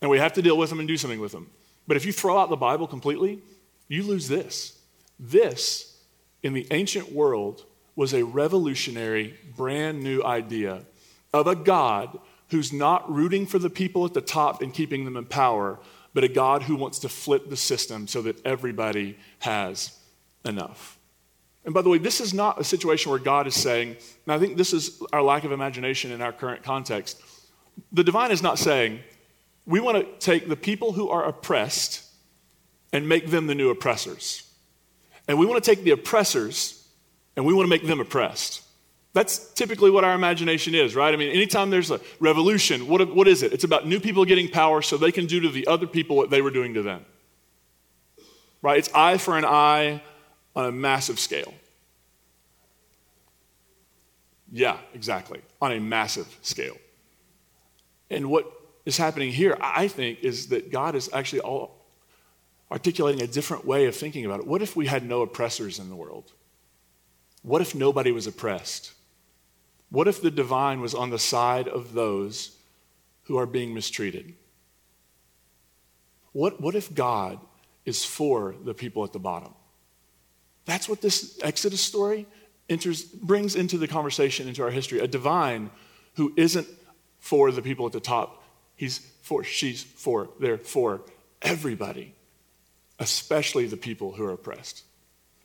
And 0.00 0.10
we 0.10 0.18
have 0.18 0.32
to 0.34 0.42
deal 0.42 0.58
with 0.58 0.70
them 0.70 0.80
and 0.80 0.88
do 0.88 0.96
something 0.96 1.20
with 1.20 1.32
them. 1.32 1.50
But 1.86 1.96
if 1.96 2.04
you 2.04 2.12
throw 2.12 2.38
out 2.38 2.50
the 2.50 2.56
Bible 2.56 2.86
completely, 2.86 3.40
you 3.88 4.02
lose 4.02 4.28
this. 4.28 4.78
This, 5.18 5.96
in 6.42 6.52
the 6.52 6.66
ancient 6.72 7.12
world, 7.12 7.64
was 7.96 8.12
a 8.12 8.24
revolutionary, 8.24 9.38
brand 9.56 10.02
new 10.02 10.22
idea 10.22 10.82
of 11.32 11.46
a 11.46 11.54
God 11.54 12.18
who's 12.50 12.72
not 12.72 13.10
rooting 13.12 13.46
for 13.46 13.58
the 13.58 13.70
people 13.70 14.04
at 14.04 14.14
the 14.14 14.20
top 14.20 14.62
and 14.62 14.74
keeping 14.74 15.04
them 15.04 15.16
in 15.16 15.24
power, 15.24 15.78
but 16.12 16.24
a 16.24 16.28
God 16.28 16.64
who 16.64 16.76
wants 16.76 16.98
to 17.00 17.08
flip 17.08 17.48
the 17.48 17.56
system 17.56 18.06
so 18.06 18.22
that 18.22 18.44
everybody 18.44 19.16
has 19.40 19.96
enough. 20.44 20.93
And 21.64 21.72
by 21.72 21.82
the 21.82 21.88
way, 21.88 21.98
this 21.98 22.20
is 22.20 22.34
not 22.34 22.60
a 22.60 22.64
situation 22.64 23.10
where 23.10 23.18
God 23.18 23.46
is 23.46 23.54
saying, 23.54 23.96
and 24.26 24.34
I 24.34 24.38
think 24.38 24.56
this 24.56 24.72
is 24.72 25.02
our 25.12 25.22
lack 25.22 25.44
of 25.44 25.52
imagination 25.52 26.12
in 26.12 26.20
our 26.20 26.32
current 26.32 26.62
context. 26.62 27.20
The 27.92 28.04
divine 28.04 28.30
is 28.30 28.42
not 28.42 28.58
saying, 28.58 29.00
we 29.66 29.80
want 29.80 29.98
to 29.98 30.26
take 30.26 30.48
the 30.48 30.56
people 30.56 30.92
who 30.92 31.08
are 31.08 31.24
oppressed 31.24 32.04
and 32.92 33.08
make 33.08 33.28
them 33.28 33.46
the 33.46 33.54
new 33.54 33.70
oppressors. 33.70 34.48
And 35.26 35.38
we 35.38 35.46
want 35.46 35.62
to 35.64 35.74
take 35.74 35.84
the 35.84 35.92
oppressors 35.92 36.86
and 37.34 37.46
we 37.46 37.54
want 37.54 37.64
to 37.66 37.70
make 37.70 37.86
them 37.86 37.98
oppressed. 37.98 38.62
That's 39.14 39.52
typically 39.54 39.90
what 39.90 40.04
our 40.04 40.14
imagination 40.14 40.74
is, 40.74 40.94
right? 40.94 41.14
I 41.14 41.16
mean, 41.16 41.30
anytime 41.30 41.70
there's 41.70 41.90
a 41.90 42.00
revolution, 42.20 42.88
what, 42.88 43.14
what 43.14 43.26
is 43.26 43.42
it? 43.42 43.52
It's 43.52 43.64
about 43.64 43.86
new 43.86 44.00
people 44.00 44.24
getting 44.24 44.48
power 44.48 44.82
so 44.82 44.96
they 44.96 45.12
can 45.12 45.26
do 45.26 45.40
to 45.40 45.48
the 45.48 45.66
other 45.66 45.86
people 45.86 46.16
what 46.16 46.30
they 46.30 46.42
were 46.42 46.50
doing 46.50 46.74
to 46.74 46.82
them. 46.82 47.04
Right? 48.60 48.78
It's 48.78 48.92
eye 48.92 49.18
for 49.18 49.38
an 49.38 49.44
eye 49.44 50.02
on 50.54 50.66
a 50.66 50.72
massive 50.72 51.18
scale. 51.18 51.54
Yeah, 54.52 54.78
exactly. 54.94 55.40
On 55.60 55.72
a 55.72 55.80
massive 55.80 56.38
scale. 56.42 56.76
And 58.10 58.30
what 58.30 58.50
is 58.84 58.96
happening 58.96 59.32
here, 59.32 59.56
I 59.60 59.88
think, 59.88 60.20
is 60.22 60.48
that 60.48 60.70
God 60.70 60.94
is 60.94 61.10
actually 61.12 61.40
all 61.40 61.84
articulating 62.70 63.22
a 63.22 63.26
different 63.26 63.64
way 63.64 63.86
of 63.86 63.96
thinking 63.96 64.24
about 64.24 64.40
it. 64.40 64.46
What 64.46 64.62
if 64.62 64.76
we 64.76 64.86
had 64.86 65.04
no 65.04 65.22
oppressors 65.22 65.78
in 65.78 65.88
the 65.88 65.96
world? 65.96 66.32
What 67.42 67.62
if 67.62 67.74
nobody 67.74 68.12
was 68.12 68.26
oppressed? 68.26 68.92
What 69.90 70.08
if 70.08 70.22
the 70.22 70.30
divine 70.30 70.80
was 70.80 70.94
on 70.94 71.10
the 71.10 71.18
side 71.18 71.68
of 71.68 71.92
those 71.92 72.56
who 73.24 73.36
are 73.36 73.46
being 73.46 73.74
mistreated? 73.74 74.34
What, 76.32 76.60
what 76.60 76.74
if 76.74 76.92
God 76.94 77.38
is 77.84 78.04
for 78.04 78.54
the 78.64 78.74
people 78.74 79.04
at 79.04 79.12
the 79.12 79.18
bottom? 79.18 79.54
That's 80.66 80.88
what 80.88 81.00
this 81.00 81.38
Exodus 81.42 81.80
story 81.80 82.26
enters, 82.68 83.02
brings 83.04 83.54
into 83.54 83.78
the 83.78 83.88
conversation, 83.88 84.48
into 84.48 84.62
our 84.62 84.70
history. 84.70 85.00
A 85.00 85.06
divine 85.06 85.70
who 86.14 86.32
isn't 86.36 86.66
for 87.18 87.50
the 87.50 87.62
people 87.62 87.86
at 87.86 87.92
the 87.92 88.00
top, 88.00 88.42
he's 88.76 88.98
for, 89.22 89.44
she's 89.44 89.82
for, 89.82 90.30
they're 90.40 90.58
for 90.58 91.02
everybody, 91.42 92.14
especially 92.98 93.66
the 93.66 93.76
people 93.76 94.12
who 94.12 94.24
are 94.24 94.32
oppressed. 94.32 94.84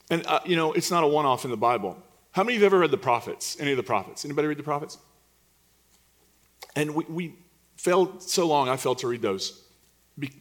And, 0.09 0.25
uh, 0.25 0.39
you 0.45 0.55
know, 0.55 0.73
it's 0.73 0.91
not 0.91 1.03
a 1.03 1.07
one 1.07 1.25
off 1.25 1.45
in 1.45 1.51
the 1.51 1.57
Bible. 1.57 1.97
How 2.31 2.43
many 2.43 2.55
of 2.55 2.59
you 2.59 2.65
have 2.65 2.73
ever 2.73 2.81
read 2.81 2.91
the 2.91 2.97
prophets? 2.97 3.57
Any 3.59 3.71
of 3.71 3.77
the 3.77 3.83
prophets? 3.83 4.25
Anybody 4.25 4.47
read 4.47 4.57
the 4.57 4.63
prophets? 4.63 4.97
And 6.75 6.95
we, 6.95 7.05
we 7.09 7.35
failed 7.77 8.21
so 8.21 8.47
long, 8.47 8.69
I 8.69 8.77
failed 8.77 8.99
to 8.99 9.07
read 9.07 9.21
those 9.21 9.63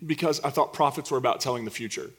because 0.05 0.41
I 0.41 0.51
thought 0.51 0.73
prophets 0.73 1.11
were 1.11 1.19
about 1.19 1.41
telling 1.41 1.65
the 1.65 1.71
future. 1.71 2.11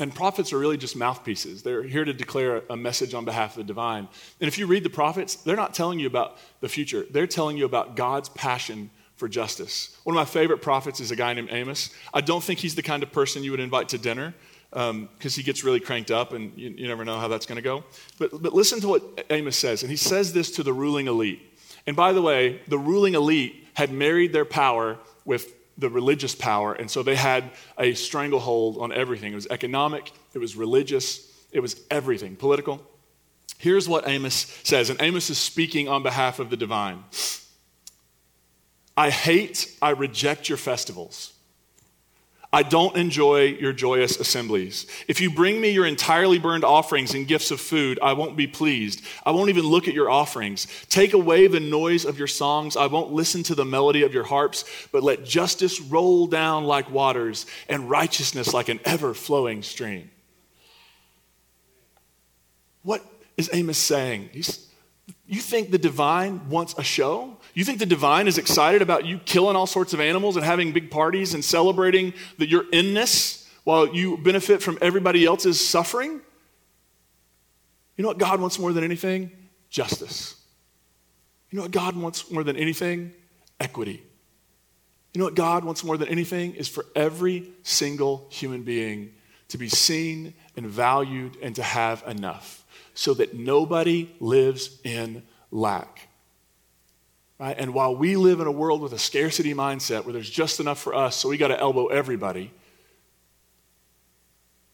And 0.00 0.14
prophets 0.14 0.52
are 0.52 0.58
really 0.58 0.76
just 0.76 0.96
mouthpieces. 0.96 1.62
They're 1.62 1.82
here 1.82 2.04
to 2.04 2.12
declare 2.12 2.62
a 2.70 2.76
message 2.76 3.14
on 3.14 3.24
behalf 3.24 3.52
of 3.52 3.56
the 3.56 3.64
divine. 3.64 4.08
And 4.40 4.46
if 4.46 4.58
you 4.58 4.66
read 4.66 4.84
the 4.84 4.90
prophets, 4.90 5.34
they're 5.34 5.56
not 5.56 5.74
telling 5.74 5.98
you 5.98 6.06
about 6.06 6.38
the 6.60 6.68
future, 6.68 7.04
they're 7.10 7.26
telling 7.26 7.56
you 7.56 7.64
about 7.64 7.96
God's 7.96 8.28
passion 8.28 8.90
for 9.16 9.28
justice. 9.28 9.96
One 10.04 10.14
of 10.14 10.20
my 10.20 10.24
favorite 10.24 10.62
prophets 10.62 11.00
is 11.00 11.10
a 11.10 11.16
guy 11.16 11.32
named 11.34 11.48
Amos. 11.50 11.90
I 12.14 12.20
don't 12.20 12.42
think 12.42 12.60
he's 12.60 12.76
the 12.76 12.82
kind 12.82 13.02
of 13.02 13.10
person 13.10 13.42
you 13.42 13.50
would 13.50 13.60
invite 13.60 13.88
to 13.88 13.98
dinner 13.98 14.34
because 14.70 14.90
um, 14.90 15.08
he 15.20 15.42
gets 15.42 15.64
really 15.64 15.80
cranked 15.80 16.12
up 16.12 16.32
and 16.32 16.56
you, 16.56 16.70
you 16.70 16.88
never 16.88 17.04
know 17.04 17.18
how 17.18 17.26
that's 17.26 17.46
going 17.46 17.56
to 17.56 17.62
go. 17.62 17.82
But, 18.18 18.30
but 18.40 18.52
listen 18.52 18.80
to 18.80 18.88
what 18.88 19.26
Amos 19.30 19.56
says. 19.56 19.82
And 19.82 19.90
he 19.90 19.96
says 19.96 20.32
this 20.32 20.52
to 20.52 20.62
the 20.62 20.72
ruling 20.72 21.08
elite. 21.08 21.40
And 21.86 21.96
by 21.96 22.12
the 22.12 22.22
way, 22.22 22.60
the 22.68 22.78
ruling 22.78 23.14
elite 23.14 23.66
had 23.74 23.90
married 23.90 24.32
their 24.32 24.44
power 24.44 24.98
with 25.24 25.54
the 25.78 25.88
religious 25.88 26.34
power. 26.34 26.74
And 26.74 26.90
so 26.90 27.02
they 27.02 27.14
had 27.14 27.50
a 27.78 27.94
stranglehold 27.94 28.78
on 28.78 28.92
everything. 28.92 29.32
It 29.32 29.36
was 29.36 29.46
economic, 29.46 30.12
it 30.34 30.38
was 30.38 30.56
religious, 30.56 31.32
it 31.52 31.60
was 31.60 31.80
everything, 31.90 32.36
political. 32.36 32.84
Here's 33.58 33.88
what 33.88 34.06
Amos 34.06 34.60
says, 34.64 34.90
and 34.90 35.00
Amos 35.00 35.30
is 35.30 35.38
speaking 35.38 35.88
on 35.88 36.02
behalf 36.02 36.38
of 36.38 36.50
the 36.50 36.56
divine. 36.56 37.04
I 38.96 39.10
hate, 39.10 39.72
I 39.80 39.90
reject 39.90 40.48
your 40.48 40.58
festivals. 40.58 41.32
I 42.50 42.62
don't 42.62 42.96
enjoy 42.96 43.44
your 43.44 43.74
joyous 43.74 44.18
assemblies. 44.18 44.86
If 45.06 45.20
you 45.20 45.30
bring 45.30 45.60
me 45.60 45.70
your 45.70 45.84
entirely 45.84 46.38
burned 46.38 46.64
offerings 46.64 47.14
and 47.14 47.28
gifts 47.28 47.50
of 47.50 47.60
food, 47.60 47.98
I 48.02 48.14
won't 48.14 48.36
be 48.36 48.46
pleased. 48.46 49.02
I 49.26 49.32
won't 49.32 49.50
even 49.50 49.66
look 49.66 49.86
at 49.86 49.92
your 49.92 50.10
offerings. 50.10 50.66
Take 50.88 51.12
away 51.12 51.46
the 51.46 51.60
noise 51.60 52.06
of 52.06 52.18
your 52.18 52.26
songs. 52.26 52.74
I 52.74 52.86
won't 52.86 53.12
listen 53.12 53.42
to 53.44 53.54
the 53.54 53.66
melody 53.66 54.02
of 54.02 54.14
your 54.14 54.24
harps, 54.24 54.64
but 54.92 55.02
let 55.02 55.26
justice 55.26 55.78
roll 55.78 56.26
down 56.26 56.64
like 56.64 56.90
waters 56.90 57.44
and 57.68 57.90
righteousness 57.90 58.54
like 58.54 58.70
an 58.70 58.80
ever 58.86 59.12
flowing 59.12 59.62
stream. 59.62 60.10
What 62.82 63.04
is 63.36 63.50
Amos 63.52 63.76
saying? 63.76 64.30
He's, 64.32 64.66
you 65.26 65.40
think 65.42 65.70
the 65.70 65.78
divine 65.78 66.48
wants 66.48 66.74
a 66.78 66.82
show? 66.82 67.36
You 67.54 67.64
think 67.64 67.78
the 67.78 67.86
divine 67.86 68.28
is 68.28 68.38
excited 68.38 68.82
about 68.82 69.06
you 69.06 69.18
killing 69.18 69.56
all 69.56 69.66
sorts 69.66 69.94
of 69.94 70.00
animals 70.00 70.36
and 70.36 70.44
having 70.44 70.72
big 70.72 70.90
parties 70.90 71.34
and 71.34 71.44
celebrating 71.44 72.12
that 72.38 72.48
you're 72.48 72.66
inness 72.72 73.48
while 73.64 73.94
you 73.94 74.16
benefit 74.18 74.62
from 74.62 74.78
everybody 74.80 75.24
else's 75.24 75.66
suffering? 75.66 76.20
You 77.96 78.02
know 78.02 78.08
what 78.08 78.18
God 78.18 78.40
wants 78.40 78.58
more 78.58 78.72
than 78.72 78.84
anything? 78.84 79.30
Justice. 79.70 80.36
You 81.50 81.56
know 81.56 81.62
what 81.62 81.72
God 81.72 81.96
wants 81.96 82.30
more 82.30 82.44
than 82.44 82.56
anything? 82.56 83.12
Equity. 83.58 84.02
You 85.14 85.18
know 85.18 85.24
what 85.24 85.34
God 85.34 85.64
wants 85.64 85.82
more 85.82 85.96
than 85.96 86.08
anything? 86.08 86.54
Is 86.54 86.68
for 86.68 86.84
every 86.94 87.50
single 87.62 88.28
human 88.30 88.62
being 88.62 89.14
to 89.48 89.58
be 89.58 89.68
seen 89.68 90.34
and 90.56 90.66
valued 90.66 91.36
and 91.42 91.56
to 91.56 91.62
have 91.62 92.04
enough 92.06 92.64
so 92.94 93.14
that 93.14 93.34
nobody 93.34 94.14
lives 94.20 94.78
in 94.84 95.22
lack. 95.50 96.07
Right? 97.38 97.56
And 97.56 97.72
while 97.72 97.94
we 97.94 98.16
live 98.16 98.40
in 98.40 98.46
a 98.46 98.52
world 98.52 98.80
with 98.80 98.92
a 98.92 98.98
scarcity 98.98 99.54
mindset 99.54 100.04
where 100.04 100.12
there's 100.12 100.30
just 100.30 100.58
enough 100.58 100.80
for 100.80 100.94
us, 100.94 101.16
so 101.16 101.28
we 101.28 101.36
got 101.36 101.48
to 101.48 101.58
elbow 101.58 101.86
everybody, 101.86 102.52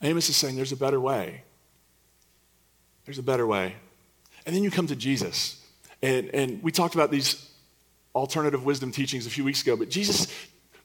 Amos 0.02 0.28
is 0.28 0.36
saying 0.36 0.56
there's 0.56 0.72
a 0.72 0.76
better 0.76 1.00
way. 1.00 1.42
There's 3.04 3.18
a 3.18 3.22
better 3.22 3.46
way. 3.46 3.74
And 4.46 4.54
then 4.54 4.62
you 4.62 4.70
come 4.70 4.86
to 4.86 4.96
Jesus. 4.96 5.60
And, 6.02 6.30
and 6.34 6.62
we 6.62 6.72
talked 6.72 6.94
about 6.94 7.10
these 7.10 7.50
alternative 8.14 8.64
wisdom 8.64 8.92
teachings 8.92 9.26
a 9.26 9.30
few 9.30 9.44
weeks 9.44 9.62
ago, 9.62 9.76
but 9.76 9.90
Jesus 9.90 10.28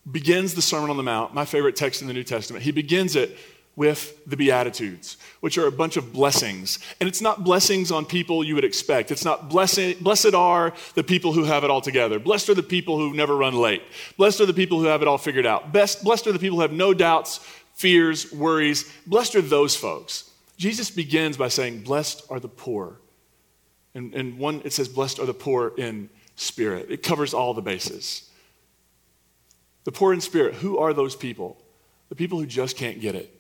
begins 0.10 0.56
the 0.56 0.62
Sermon 0.62 0.90
on 0.90 0.98
the 0.98 1.04
Mount, 1.04 1.34
my 1.34 1.46
favorite 1.46 1.76
text 1.76 2.02
in 2.02 2.08
the 2.08 2.14
New 2.14 2.24
Testament. 2.24 2.64
He 2.64 2.72
begins 2.72 3.16
it 3.16 3.38
with 3.80 4.22
the 4.26 4.36
Beatitudes, 4.36 5.16
which 5.40 5.58
are 5.58 5.66
a 5.66 5.72
bunch 5.72 5.96
of 5.96 6.12
blessings. 6.12 6.80
And 7.00 7.08
it's 7.08 7.22
not 7.22 7.46
blessings 7.46 7.94
on 7.94 8.06
people 8.06 8.44
you 8.44 8.54
would 8.56 8.66
expect. 8.66 9.10
It's 9.10 9.24
not 9.24 9.48
blessed, 9.48 10.04
blessed 10.04 10.34
are 10.34 10.74
the 10.96 11.04
people 11.04 11.32
who 11.32 11.46
have 11.46 11.64
it 11.64 11.70
all 11.70 11.80
together. 11.80 12.20
Blessed 12.20 12.50
are 12.50 12.54
the 12.54 12.62
people 12.62 12.98
who 12.98 13.14
never 13.14 13.38
run 13.38 13.56
late. 13.56 13.82
Blessed 14.18 14.42
are 14.42 14.46
the 14.46 14.54
people 14.54 14.80
who 14.80 14.88
have 14.88 15.02
it 15.02 15.08
all 15.08 15.18
figured 15.18 15.46
out. 15.46 15.72
Best, 15.72 16.04
blessed 16.04 16.28
are 16.28 16.34
the 16.34 16.40
people 16.40 16.58
who 16.58 16.62
have 16.62 16.74
no 16.74 16.94
doubts, 16.94 17.40
fears, 17.74 18.30
worries. 18.34 18.84
Blessed 19.08 19.36
are 19.36 19.42
those 19.42 19.78
folks. 19.78 20.30
Jesus 20.58 20.92
begins 20.92 21.38
by 21.38 21.48
saying, 21.48 21.84
Blessed 21.84 22.24
are 22.30 22.42
the 22.42 22.50
poor. 22.50 23.00
And, 23.96 24.14
and 24.14 24.38
one, 24.38 24.62
it 24.66 24.74
says, 24.74 24.90
Blessed 24.90 25.20
are 25.20 25.26
the 25.26 25.34
poor 25.34 25.72
in 25.78 26.10
spirit. 26.36 26.88
It 26.92 27.02
covers 27.02 27.34
all 27.34 27.54
the 27.54 27.62
bases. 27.62 28.30
The 29.86 29.94
poor 29.94 30.12
in 30.12 30.20
spirit, 30.20 30.56
who 30.56 30.80
are 30.80 30.94
those 30.94 31.16
people? 31.16 31.64
The 32.10 32.16
people 32.16 32.40
who 32.40 32.46
just 32.46 32.76
can't 32.76 33.00
get 33.00 33.16
it 33.16 33.38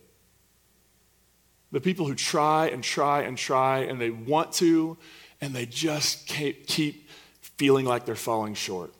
the 1.71 1.81
people 1.81 2.05
who 2.05 2.15
try 2.15 2.67
and 2.67 2.83
try 2.83 3.21
and 3.21 3.37
try 3.37 3.79
and 3.79 3.99
they 3.99 4.09
want 4.09 4.53
to, 4.53 4.97
and 5.41 5.53
they 5.53 5.65
just 5.65 6.27
keep 6.27 7.09
feeling 7.57 7.85
like 7.85 8.05
they're 8.05 8.15
falling 8.15 8.53
short. 8.53 8.93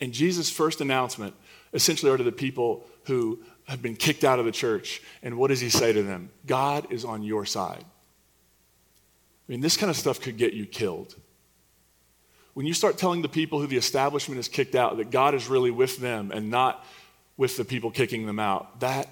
And 0.00 0.12
Jesus' 0.12 0.50
first 0.50 0.80
announcement 0.80 1.34
essentially 1.72 2.10
are 2.10 2.16
to 2.16 2.24
the 2.24 2.32
people 2.32 2.86
who 3.04 3.40
have 3.64 3.82
been 3.82 3.96
kicked 3.96 4.24
out 4.24 4.38
of 4.38 4.44
the 4.44 4.52
church. 4.52 5.02
And 5.22 5.36
what 5.36 5.48
does 5.48 5.60
he 5.60 5.70
say 5.70 5.92
to 5.92 6.02
them? 6.02 6.30
God 6.46 6.90
is 6.90 7.04
on 7.04 7.22
your 7.22 7.46
side. 7.46 7.84
I 7.84 9.52
mean, 9.52 9.60
this 9.60 9.76
kind 9.76 9.90
of 9.90 9.96
stuff 9.96 10.20
could 10.20 10.36
get 10.36 10.52
you 10.52 10.66
killed. 10.66 11.14
When 12.54 12.66
you 12.66 12.74
start 12.74 12.98
telling 12.98 13.22
the 13.22 13.28
people 13.28 13.60
who 13.60 13.66
the 13.66 13.76
establishment 13.76 14.36
has 14.36 14.48
kicked 14.48 14.74
out 14.74 14.96
that 14.96 15.10
God 15.10 15.34
is 15.34 15.48
really 15.48 15.70
with 15.70 15.98
them 15.98 16.32
and 16.32 16.50
not 16.50 16.84
with 17.36 17.56
the 17.56 17.64
people 17.64 17.90
kicking 17.90 18.26
them 18.26 18.40
out, 18.40 18.80
that 18.80 19.08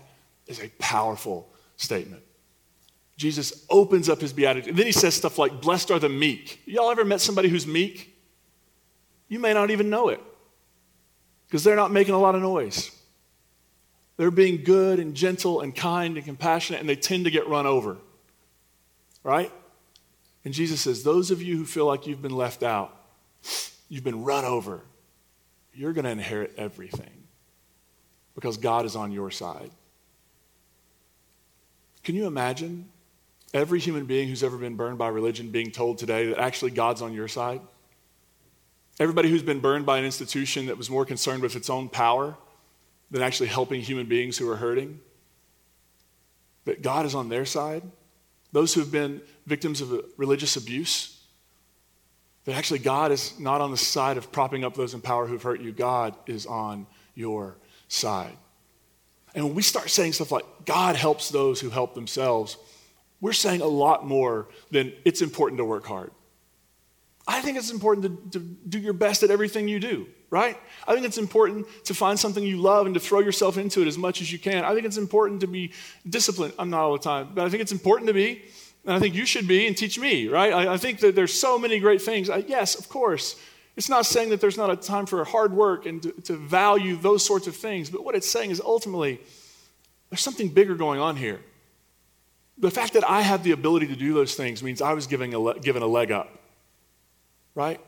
is 0.46 0.60
a 0.60 0.68
powerful 0.78 1.48
statement. 1.76 2.22
Jesus 3.18 3.66
opens 3.68 4.08
up 4.08 4.20
his 4.20 4.32
beatitude. 4.32 4.70
And 4.70 4.78
then 4.78 4.86
he 4.86 4.92
says 4.92 5.12
stuff 5.12 5.38
like, 5.38 5.60
Blessed 5.60 5.90
are 5.90 5.98
the 5.98 6.08
meek. 6.08 6.62
Y'all 6.64 6.90
ever 6.90 7.04
met 7.04 7.20
somebody 7.20 7.48
who's 7.48 7.66
meek? 7.66 8.16
You 9.28 9.40
may 9.40 9.52
not 9.52 9.70
even 9.70 9.90
know 9.90 10.08
it 10.08 10.20
because 11.46 11.64
they're 11.64 11.76
not 11.76 11.90
making 11.90 12.14
a 12.14 12.18
lot 12.18 12.36
of 12.36 12.42
noise. 12.42 12.92
They're 14.16 14.30
being 14.30 14.62
good 14.62 15.00
and 15.00 15.14
gentle 15.14 15.60
and 15.60 15.74
kind 15.74 16.16
and 16.16 16.24
compassionate, 16.24 16.80
and 16.80 16.88
they 16.88 16.96
tend 16.96 17.24
to 17.24 17.30
get 17.30 17.48
run 17.48 17.66
over. 17.66 17.96
Right? 19.24 19.52
And 20.44 20.54
Jesus 20.54 20.80
says, 20.80 21.02
Those 21.02 21.32
of 21.32 21.42
you 21.42 21.56
who 21.56 21.64
feel 21.64 21.86
like 21.86 22.06
you've 22.06 22.22
been 22.22 22.36
left 22.36 22.62
out, 22.62 22.94
you've 23.88 24.04
been 24.04 24.22
run 24.22 24.44
over, 24.44 24.82
you're 25.74 25.92
going 25.92 26.04
to 26.04 26.10
inherit 26.10 26.54
everything 26.56 27.24
because 28.36 28.58
God 28.58 28.86
is 28.86 28.94
on 28.94 29.10
your 29.10 29.32
side. 29.32 29.72
Can 32.04 32.14
you 32.14 32.26
imagine 32.26 32.88
Every 33.54 33.80
human 33.80 34.04
being 34.04 34.28
who's 34.28 34.42
ever 34.42 34.58
been 34.58 34.76
burned 34.76 34.98
by 34.98 35.08
religion 35.08 35.50
being 35.50 35.70
told 35.70 35.98
today 35.98 36.26
that 36.26 36.38
actually 36.38 36.70
God's 36.70 37.00
on 37.00 37.12
your 37.12 37.28
side. 37.28 37.60
Everybody 39.00 39.30
who's 39.30 39.42
been 39.42 39.60
burned 39.60 39.86
by 39.86 39.98
an 39.98 40.04
institution 40.04 40.66
that 40.66 40.76
was 40.76 40.90
more 40.90 41.04
concerned 41.04 41.42
with 41.42 41.56
its 41.56 41.70
own 41.70 41.88
power 41.88 42.36
than 43.10 43.22
actually 43.22 43.48
helping 43.48 43.80
human 43.80 44.06
beings 44.06 44.36
who 44.36 44.50
are 44.50 44.56
hurting. 44.56 45.00
That 46.64 46.82
God 46.82 47.06
is 47.06 47.14
on 47.14 47.28
their 47.28 47.46
side. 47.46 47.82
Those 48.52 48.74
who 48.74 48.80
have 48.80 48.92
been 48.92 49.22
victims 49.46 49.80
of 49.80 50.04
religious 50.16 50.56
abuse. 50.56 51.18
That 52.44 52.56
actually 52.56 52.80
God 52.80 53.12
is 53.12 53.38
not 53.38 53.60
on 53.60 53.70
the 53.70 53.76
side 53.76 54.16
of 54.16 54.32
propping 54.32 54.64
up 54.64 54.74
those 54.74 54.94
in 54.94 55.00
power 55.00 55.26
who've 55.26 55.42
hurt 55.42 55.60
you. 55.60 55.72
God 55.72 56.14
is 56.26 56.44
on 56.44 56.86
your 57.14 57.56
side. 57.88 58.36
And 59.34 59.44
when 59.44 59.54
we 59.54 59.62
start 59.62 59.90
saying 59.90 60.14
stuff 60.14 60.32
like, 60.32 60.44
God 60.64 60.96
helps 60.96 61.28
those 61.28 61.60
who 61.60 61.70
help 61.70 61.94
themselves, 61.94 62.56
we're 63.20 63.32
saying 63.32 63.60
a 63.60 63.66
lot 63.66 64.06
more 64.06 64.48
than 64.70 64.92
it's 65.04 65.22
important 65.22 65.58
to 65.58 65.64
work 65.64 65.86
hard. 65.86 66.10
I 67.26 67.42
think 67.42 67.58
it's 67.58 67.70
important 67.70 68.32
to, 68.32 68.38
to, 68.38 68.44
do 68.44 68.78
your 68.78 68.94
best 68.94 69.22
at 69.22 69.30
everything 69.30 69.68
you 69.68 69.78
do, 69.78 70.06
right? 70.30 70.58
I 70.86 70.94
think 70.94 71.04
it's 71.04 71.18
important 71.18 71.66
to 71.84 71.92
find 71.92 72.18
something 72.18 72.42
you 72.42 72.56
love 72.56 72.86
and 72.86 72.94
to 72.94 73.00
throw 73.00 73.20
yourself 73.20 73.58
into 73.58 73.82
it 73.82 73.86
as 73.86 73.98
much 73.98 74.22
as 74.22 74.32
you 74.32 74.38
can. 74.38 74.64
I 74.64 74.72
think 74.72 74.86
it's 74.86 74.96
important 74.96 75.42
to 75.42 75.46
be 75.46 75.72
disciplined. 76.08 76.54
I'm 76.58 76.70
not 76.70 76.80
all 76.80 76.92
the 76.94 76.98
time, 76.98 77.28
but 77.34 77.44
I 77.44 77.50
think 77.50 77.60
it's 77.60 77.72
important 77.72 78.08
to 78.08 78.14
be, 78.14 78.42
and 78.86 78.94
I 78.94 78.98
think 78.98 79.14
you 79.14 79.26
should 79.26 79.46
be 79.46 79.66
and 79.66 79.76
teach 79.76 79.98
me, 79.98 80.28
right? 80.28 80.54
I, 80.54 80.72
I 80.72 80.76
think 80.78 81.00
that 81.00 81.14
there's 81.14 81.38
so 81.38 81.58
many 81.58 81.78
great 81.80 82.00
things. 82.00 82.30
I, 82.30 82.38
yes, 82.38 82.76
of 82.76 82.88
course. 82.88 83.36
It's 83.76 83.90
not 83.90 84.06
saying 84.06 84.30
that 84.30 84.40
there's 84.40 84.56
not 84.56 84.70
a 84.70 84.76
time 84.76 85.04
for 85.04 85.22
hard 85.24 85.52
work 85.52 85.84
and 85.84 86.02
to, 86.02 86.12
to 86.22 86.32
value 86.36 86.96
those 86.96 87.24
sorts 87.24 87.46
of 87.46 87.54
things, 87.54 87.90
but 87.90 88.04
what 88.04 88.14
it's 88.14 88.28
saying 88.28 88.50
is 88.50 88.60
ultimately 88.60 89.20
there's 90.08 90.22
something 90.22 90.48
bigger 90.48 90.74
going 90.74 90.98
on 90.98 91.14
here. 91.14 91.40
The 92.58 92.70
fact 92.70 92.94
that 92.94 93.08
I 93.08 93.20
have 93.20 93.44
the 93.44 93.52
ability 93.52 93.86
to 93.88 93.96
do 93.96 94.14
those 94.14 94.34
things 94.34 94.62
means 94.62 94.82
I 94.82 94.92
was 94.92 95.06
given 95.06 95.32
a, 95.32 95.38
le- 95.38 95.60
given 95.60 95.82
a 95.82 95.86
leg 95.86 96.10
up, 96.10 96.28
right? 97.54 97.80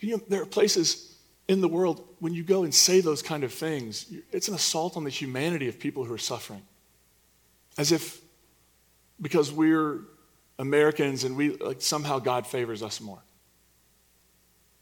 You 0.00 0.16
know, 0.16 0.22
there 0.28 0.42
are 0.42 0.46
places 0.46 1.16
in 1.46 1.60
the 1.60 1.68
world 1.68 2.04
when 2.18 2.34
you 2.34 2.42
go 2.42 2.64
and 2.64 2.74
say 2.74 3.00
those 3.00 3.22
kind 3.22 3.44
of 3.44 3.52
things, 3.52 4.12
it's 4.32 4.48
an 4.48 4.54
assault 4.54 4.96
on 4.96 5.04
the 5.04 5.10
humanity 5.10 5.68
of 5.68 5.78
people 5.78 6.04
who 6.04 6.12
are 6.12 6.18
suffering. 6.18 6.62
As 7.78 7.92
if 7.92 8.20
because 9.20 9.52
we're 9.52 10.00
Americans 10.58 11.24
and 11.24 11.36
we 11.36 11.50
like 11.56 11.80
somehow 11.80 12.18
God 12.18 12.46
favors 12.46 12.82
us 12.82 13.00
more. 13.00 13.22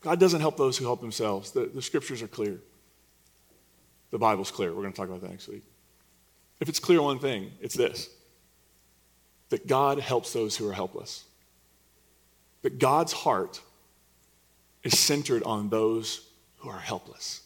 God 0.00 0.18
doesn't 0.18 0.40
help 0.40 0.56
those 0.56 0.78
who 0.78 0.84
help 0.86 1.00
themselves. 1.00 1.50
The, 1.50 1.66
the 1.66 1.82
scriptures 1.82 2.22
are 2.22 2.28
clear. 2.28 2.60
The 4.10 4.18
Bible's 4.18 4.50
clear. 4.50 4.70
We're 4.70 4.82
going 4.82 4.92
to 4.92 4.96
talk 4.96 5.08
about 5.08 5.20
that 5.20 5.30
next 5.30 5.46
week. 5.46 5.62
If 6.58 6.68
it's 6.68 6.80
clear 6.80 7.02
one 7.02 7.18
thing, 7.18 7.52
it's 7.60 7.74
this 7.74 8.08
that 9.50 9.66
God 9.66 9.98
helps 9.98 10.32
those 10.32 10.56
who 10.56 10.68
are 10.68 10.72
helpless. 10.72 11.24
That 12.62 12.78
God's 12.78 13.12
heart 13.12 13.60
is 14.82 14.98
centered 14.98 15.42
on 15.42 15.68
those 15.68 16.26
who 16.58 16.70
are 16.70 16.78
helpless. 16.78 17.42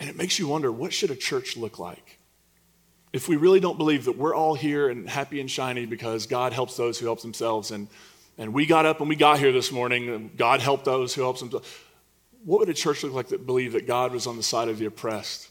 And 0.00 0.08
it 0.08 0.16
makes 0.16 0.38
you 0.38 0.46
wonder 0.46 0.70
what 0.70 0.92
should 0.92 1.10
a 1.10 1.16
church 1.16 1.56
look 1.56 1.78
like? 1.78 2.18
If 3.12 3.28
we 3.28 3.36
really 3.36 3.60
don't 3.60 3.78
believe 3.78 4.04
that 4.04 4.16
we're 4.18 4.34
all 4.34 4.54
here 4.54 4.90
and 4.90 5.08
happy 5.08 5.40
and 5.40 5.50
shiny 5.50 5.86
because 5.86 6.26
God 6.26 6.52
helps 6.52 6.76
those 6.76 6.98
who 6.98 7.06
help 7.06 7.22
themselves 7.22 7.70
and, 7.70 7.88
and 8.36 8.52
we 8.52 8.66
got 8.66 8.84
up 8.84 9.00
and 9.00 9.08
we 9.08 9.16
got 9.16 9.38
here 9.38 9.50
this 9.50 9.72
morning 9.72 10.08
and 10.10 10.36
God 10.36 10.60
helped 10.60 10.84
those 10.84 11.14
who 11.14 11.22
help 11.22 11.38
themselves, 11.38 11.68
what 12.44 12.60
would 12.60 12.68
a 12.68 12.74
church 12.74 13.02
look 13.02 13.12
like 13.12 13.28
that 13.28 13.46
believed 13.46 13.74
that 13.74 13.86
God 13.86 14.12
was 14.12 14.26
on 14.26 14.36
the 14.36 14.42
side 14.42 14.68
of 14.68 14.78
the 14.78 14.86
oppressed? 14.86 15.48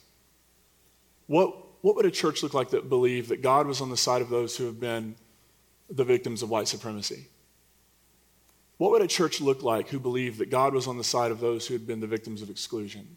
What 1.26 1.56
what 1.88 1.96
would 1.96 2.06
a 2.06 2.12
church 2.12 2.44
look 2.44 2.54
like 2.54 2.72
that 2.72 2.90
believed 2.90 3.30
that 3.30 3.42
God 3.42 3.66
was 3.66 3.80
on 3.80 3.90
the 3.90 3.96
side 3.96 4.22
of 4.22 4.28
those 4.28 4.58
who 4.58 4.66
have 4.66 4.78
been 4.78 5.16
the 5.90 6.04
victims 6.04 6.44
of 6.44 6.50
white 6.50 6.68
supremacy? 6.68 7.28
What 8.76 8.92
would 8.92 9.02
a 9.02 9.08
church 9.08 9.40
look 9.40 9.64
like 9.64 9.88
who 9.88 9.98
believed 9.98 10.40
that 10.40 10.50
God 10.50 10.74
was 10.74 10.86
on 10.86 10.98
the 10.98 11.04
side 11.06 11.32
of 11.32 11.40
those 11.40 11.66
who 11.66 11.74
had 11.74 11.88
been 11.88 12.02
the 12.02 12.06
victims 12.06 12.42
of 12.42 12.50
exclusion? 12.50 13.16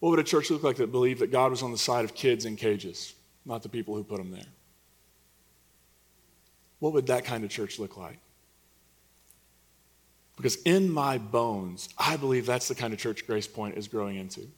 What 0.00 0.10
would 0.10 0.18
a 0.18 0.24
church 0.24 0.50
look 0.50 0.62
like 0.62 0.76
that 0.76 0.92
believed 0.92 1.20
that 1.20 1.32
God 1.32 1.52
was 1.52 1.62
on 1.62 1.72
the 1.72 1.78
side 1.78 2.04
of 2.04 2.12
kids 2.12 2.44
in 2.44 2.56
cages, 2.56 3.14
not 3.46 3.62
the 3.62 3.70
people 3.70 3.94
who 3.94 4.04
put 4.04 4.18
them 4.18 4.30
there? 4.30 4.52
What 6.80 6.92
would 6.92 7.06
that 7.06 7.24
kind 7.24 7.44
of 7.44 7.50
church 7.50 7.78
look 7.78 7.96
like? 7.96 8.18
Because 10.36 10.56
in 10.64 10.90
my 10.90 11.16
bones, 11.16 11.88
I 11.96 12.18
believe 12.18 12.44
that's 12.44 12.68
the 12.68 12.74
kind 12.74 12.92
of 12.92 12.98
church 12.98 13.26
Grace 13.26 13.46
Point 13.46 13.78
is 13.78 13.88
growing 13.88 14.16
into. 14.16 14.48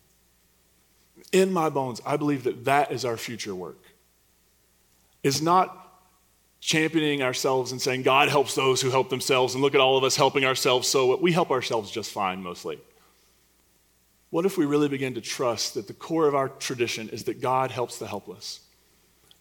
In 1.33 1.52
my 1.52 1.68
bones, 1.68 2.00
I 2.04 2.16
believe 2.16 2.44
that 2.44 2.64
that 2.64 2.92
is 2.92 3.04
our 3.04 3.16
future 3.16 3.54
work. 3.54 3.80
Is 5.23 5.40
not 5.40 5.80
championing 6.61 7.23
ourselves 7.23 7.73
and 7.73 7.80
saying 7.80 8.02
God 8.02 8.28
helps 8.28 8.54
those 8.54 8.80
who 8.80 8.90
help 8.90 9.11
themselves 9.11 9.54
and 9.54 9.62
look 9.62 9.75
at 9.75 9.80
all 9.80 9.99
of 9.99 10.04
us 10.04 10.16
helping 10.16 10.44
ourselves 10.44 10.88
so 10.88 11.16
we 11.16 11.30
help 11.30 11.50
ourselves 11.50 11.90
just 11.90 12.11
fine 12.11 12.42
mostly. 12.42 12.78
What 14.30 14.47
if 14.47 14.59
we 14.59 14.64
really 14.64 14.88
begin 14.88 15.14
to 15.14 15.21
trust 15.21 15.75
that 15.75 15.87
the 15.87 15.92
core 15.92 16.26
of 16.26 16.35
our 16.35 16.49
tradition 16.49 17.09
is 17.11 17.25
that 17.25 17.40
God 17.40 17.71
helps 17.71 17.99
the 17.99 18.06
helpless? 18.06 18.61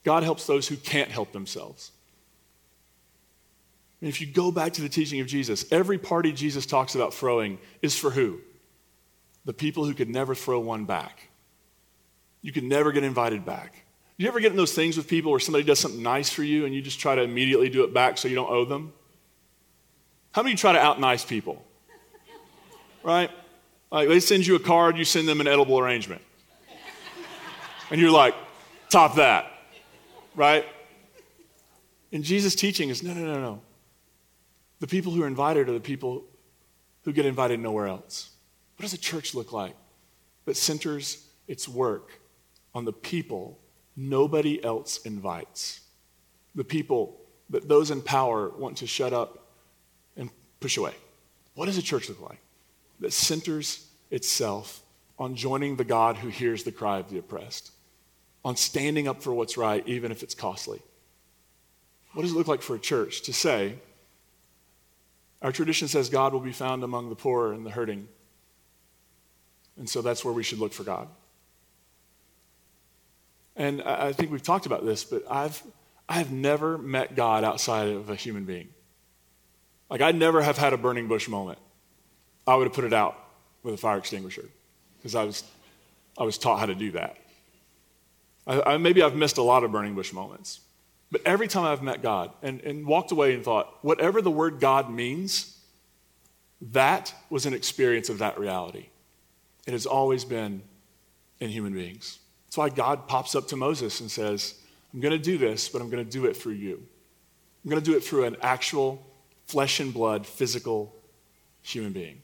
God 0.03 0.23
helps 0.23 0.45
those 0.45 0.67
who 0.67 0.75
can't 0.75 1.09
help 1.09 1.31
themselves. 1.31 1.91
And 4.01 4.09
if 4.09 4.19
you 4.19 4.27
go 4.27 4.51
back 4.51 4.73
to 4.73 4.81
the 4.81 4.89
teaching 4.89 5.21
of 5.21 5.27
Jesus, 5.27 5.65
every 5.71 5.97
party 5.97 6.33
Jesus 6.33 6.65
talks 6.65 6.93
about 6.93 7.13
throwing 7.13 7.57
is 7.81 7.97
for 7.97 8.11
who? 8.11 8.41
The 9.45 9.53
people 9.53 9.85
who 9.85 9.93
could 9.93 10.09
never 10.09 10.35
throw 10.35 10.59
one 10.59 10.83
back. 10.83 11.29
You 12.43 12.51
can 12.51 12.67
never 12.67 12.91
get 12.91 13.03
invited 13.03 13.45
back. 13.45 13.73
You 14.17 14.27
ever 14.27 14.39
get 14.39 14.51
in 14.51 14.57
those 14.57 14.73
things 14.73 14.95
with 14.95 15.07
people 15.07 15.31
where 15.31 15.39
somebody 15.39 15.63
does 15.63 15.79
something 15.79 16.03
nice 16.03 16.29
for 16.29 16.43
you 16.43 16.65
and 16.65 16.75
you 16.75 16.81
just 16.81 16.99
try 16.99 17.15
to 17.15 17.23
immediately 17.23 17.69
do 17.69 17.83
it 17.83 17.93
back 17.93 18.19
so 18.19 18.27
you 18.27 18.35
don't 18.35 18.51
owe 18.51 18.65
them? 18.65 18.93
How 20.33 20.43
many 20.43 20.55
try 20.55 20.73
to 20.73 20.79
out 20.79 20.99
nice 20.99 21.25
people? 21.25 21.65
Right? 23.01 23.31
Like 23.91 24.09
they 24.09 24.19
send 24.19 24.45
you 24.45 24.55
a 24.55 24.59
card, 24.59 24.97
you 24.97 25.05
send 25.05 25.27
them 25.27 25.41
an 25.41 25.47
edible 25.47 25.79
arrangement. 25.79 26.21
And 27.89 27.99
you're 27.99 28.11
like, 28.11 28.35
top 28.89 29.15
that. 29.15 29.51
Right? 30.35 30.65
And 32.11 32.23
Jesus' 32.23 32.55
teaching 32.55 32.89
is 32.89 33.03
no, 33.03 33.13
no, 33.13 33.25
no, 33.25 33.39
no. 33.39 33.61
The 34.79 34.87
people 34.87 35.11
who 35.11 35.23
are 35.23 35.27
invited 35.27 35.69
are 35.69 35.73
the 35.73 35.79
people 35.79 36.23
who 37.03 37.13
get 37.13 37.25
invited 37.25 37.59
nowhere 37.59 37.87
else. 37.87 38.31
What 38.75 38.83
does 38.83 38.93
a 38.93 38.97
church 38.97 39.33
look 39.33 39.53
like 39.53 39.75
that 40.45 40.57
centers 40.57 41.25
its 41.47 41.67
work 41.67 42.19
on 42.73 42.85
the 42.85 42.93
people 42.93 43.59
nobody 43.95 44.63
else 44.63 44.99
invites? 44.99 45.81
The 46.55 46.63
people 46.63 47.19
that 47.49 47.67
those 47.67 47.91
in 47.91 48.01
power 48.01 48.49
want 48.49 48.77
to 48.77 48.87
shut 48.87 49.13
up 49.13 49.47
and 50.17 50.29
push 50.59 50.77
away. 50.77 50.93
What 51.55 51.65
does 51.65 51.77
a 51.77 51.81
church 51.81 52.09
look 52.09 52.21
like 52.21 52.39
that 52.99 53.13
centers 53.13 53.87
itself 54.11 54.81
on 55.19 55.35
joining 55.35 55.75
the 55.75 55.83
God 55.83 56.17
who 56.17 56.29
hears 56.29 56.63
the 56.63 56.71
cry 56.71 56.99
of 56.99 57.09
the 57.09 57.19
oppressed, 57.19 57.71
on 58.43 58.55
standing 58.55 59.07
up 59.07 59.21
for 59.21 59.33
what's 59.33 59.57
right, 59.57 59.87
even 59.87 60.11
if 60.11 60.23
it's 60.23 60.33
costly? 60.33 60.81
What 62.13 62.23
does 62.23 62.31
it 62.31 62.35
look 62.35 62.47
like 62.47 62.61
for 62.61 62.75
a 62.75 62.79
church 62.79 63.21
to 63.23 63.33
say, 63.33 63.75
our 65.41 65.51
tradition 65.51 65.87
says 65.87 66.09
God 66.09 66.31
will 66.33 66.39
be 66.39 66.53
found 66.53 66.83
among 66.83 67.09
the 67.09 67.15
poor 67.15 67.51
and 67.51 67.65
the 67.65 67.69
hurting. 67.69 68.07
And 69.77 69.89
so 69.89 70.01
that's 70.01 70.23
where 70.23 70.33
we 70.33 70.43
should 70.43 70.59
look 70.59 70.71
for 70.73 70.83
God. 70.83 71.07
And 73.55 73.81
I 73.83 74.13
think 74.13 74.31
we've 74.31 74.43
talked 74.43 74.65
about 74.65 74.85
this, 74.85 75.03
but 75.03 75.23
I've, 75.29 75.61
I've 76.09 76.31
never 76.31 76.77
met 76.77 77.15
God 77.15 77.43
outside 77.43 77.89
of 77.89 78.09
a 78.09 78.15
human 78.15 78.45
being. 78.45 78.69
Like, 79.89 80.01
I 80.01 80.11
never 80.11 80.41
have 80.41 80.57
had 80.57 80.73
a 80.73 80.77
burning 80.77 81.07
bush 81.07 81.27
moment. 81.27 81.59
I 82.47 82.55
would 82.55 82.65
have 82.65 82.73
put 82.73 82.83
it 82.83 82.93
out 82.93 83.17
with 83.61 83.75
a 83.75 83.77
fire 83.77 83.97
extinguisher 83.97 84.45
because 84.97 85.13
I 85.15 85.23
was, 85.23 85.43
I 86.17 86.23
was 86.23 86.37
taught 86.37 86.59
how 86.59 86.65
to 86.65 86.75
do 86.75 86.91
that. 86.91 87.17
I, 88.47 88.73
I, 88.73 88.77
maybe 88.77 89.03
I've 89.03 89.15
missed 89.15 89.37
a 89.37 89.43
lot 89.43 89.63
of 89.63 89.71
burning 89.71 89.93
bush 89.95 90.11
moments. 90.11 90.61
But 91.11 91.21
every 91.25 91.47
time 91.47 91.65
I've 91.65 91.83
met 91.83 92.01
God 92.01 92.31
and, 92.41 92.59
and 92.61 92.87
walked 92.87 93.11
away 93.11 93.35
and 93.35 93.43
thought, 93.43 93.77
whatever 93.83 94.19
the 94.19 94.31
word 94.31 94.59
God 94.59 94.91
means, 94.91 95.59
that 96.71 97.13
was 97.29 97.45
an 97.45 97.53
experience 97.53 98.09
of 98.09 98.17
that 98.17 98.39
reality. 98.39 98.87
It 99.67 99.73
has 99.73 99.85
always 99.85 100.25
been 100.25 100.63
in 101.39 101.49
human 101.49 101.73
beings. 101.73 102.17
That's 102.53 102.57
why 102.59 102.69
God 102.69 103.07
pops 103.07 103.33
up 103.33 103.47
to 103.47 103.55
Moses 103.55 103.99
and 103.99 104.11
says, 104.11 104.53
I'm 104.93 104.99
going 104.99 105.11
to 105.11 105.17
do 105.17 105.39
this, 105.39 105.69
but 105.69 105.81
I'm 105.81 105.89
going 105.89 106.05
to 106.05 106.11
do 106.11 106.25
it 106.25 106.37
through 106.37 106.53
you. 106.53 106.85
I'm 107.63 107.71
going 107.71 107.81
to 107.81 107.91
do 107.91 107.97
it 107.97 108.03
through 108.03 108.25
an 108.25 108.37
actual 108.43 109.03
flesh 109.47 109.79
and 109.79 109.91
blood, 109.91 110.27
physical 110.27 110.93
human 111.63 111.93
being. 111.93 112.21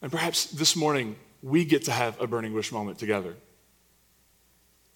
And 0.00 0.12
perhaps 0.12 0.44
this 0.44 0.76
morning 0.76 1.16
we 1.42 1.64
get 1.64 1.86
to 1.86 1.90
have 1.90 2.20
a 2.20 2.28
burning 2.28 2.52
bush 2.52 2.70
moment 2.70 3.00
together 3.00 3.34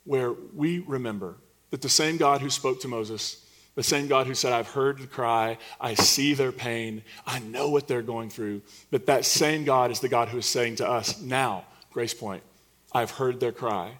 where 0.04 0.32
we 0.54 0.78
remember 0.86 1.34
that 1.70 1.82
the 1.82 1.88
same 1.88 2.18
God 2.18 2.42
who 2.42 2.50
spoke 2.50 2.80
to 2.82 2.88
Moses, 2.88 3.44
the 3.74 3.82
same 3.82 4.06
God 4.06 4.28
who 4.28 4.34
said, 4.34 4.52
I've 4.52 4.68
heard 4.68 5.00
the 5.00 5.08
cry, 5.08 5.58
I 5.80 5.94
see 5.94 6.34
their 6.34 6.52
pain, 6.52 7.02
I 7.26 7.40
know 7.40 7.68
what 7.68 7.88
they're 7.88 8.00
going 8.00 8.30
through, 8.30 8.62
that 8.92 9.06
that 9.06 9.24
same 9.24 9.64
God 9.64 9.90
is 9.90 9.98
the 9.98 10.08
God 10.08 10.28
who 10.28 10.38
is 10.38 10.46
saying 10.46 10.76
to 10.76 10.88
us 10.88 11.20
now, 11.20 11.64
Grace 11.90 12.14
Point, 12.14 12.44
I've 12.92 13.12
heard 13.12 13.40
their 13.40 13.52
cry, 13.52 13.98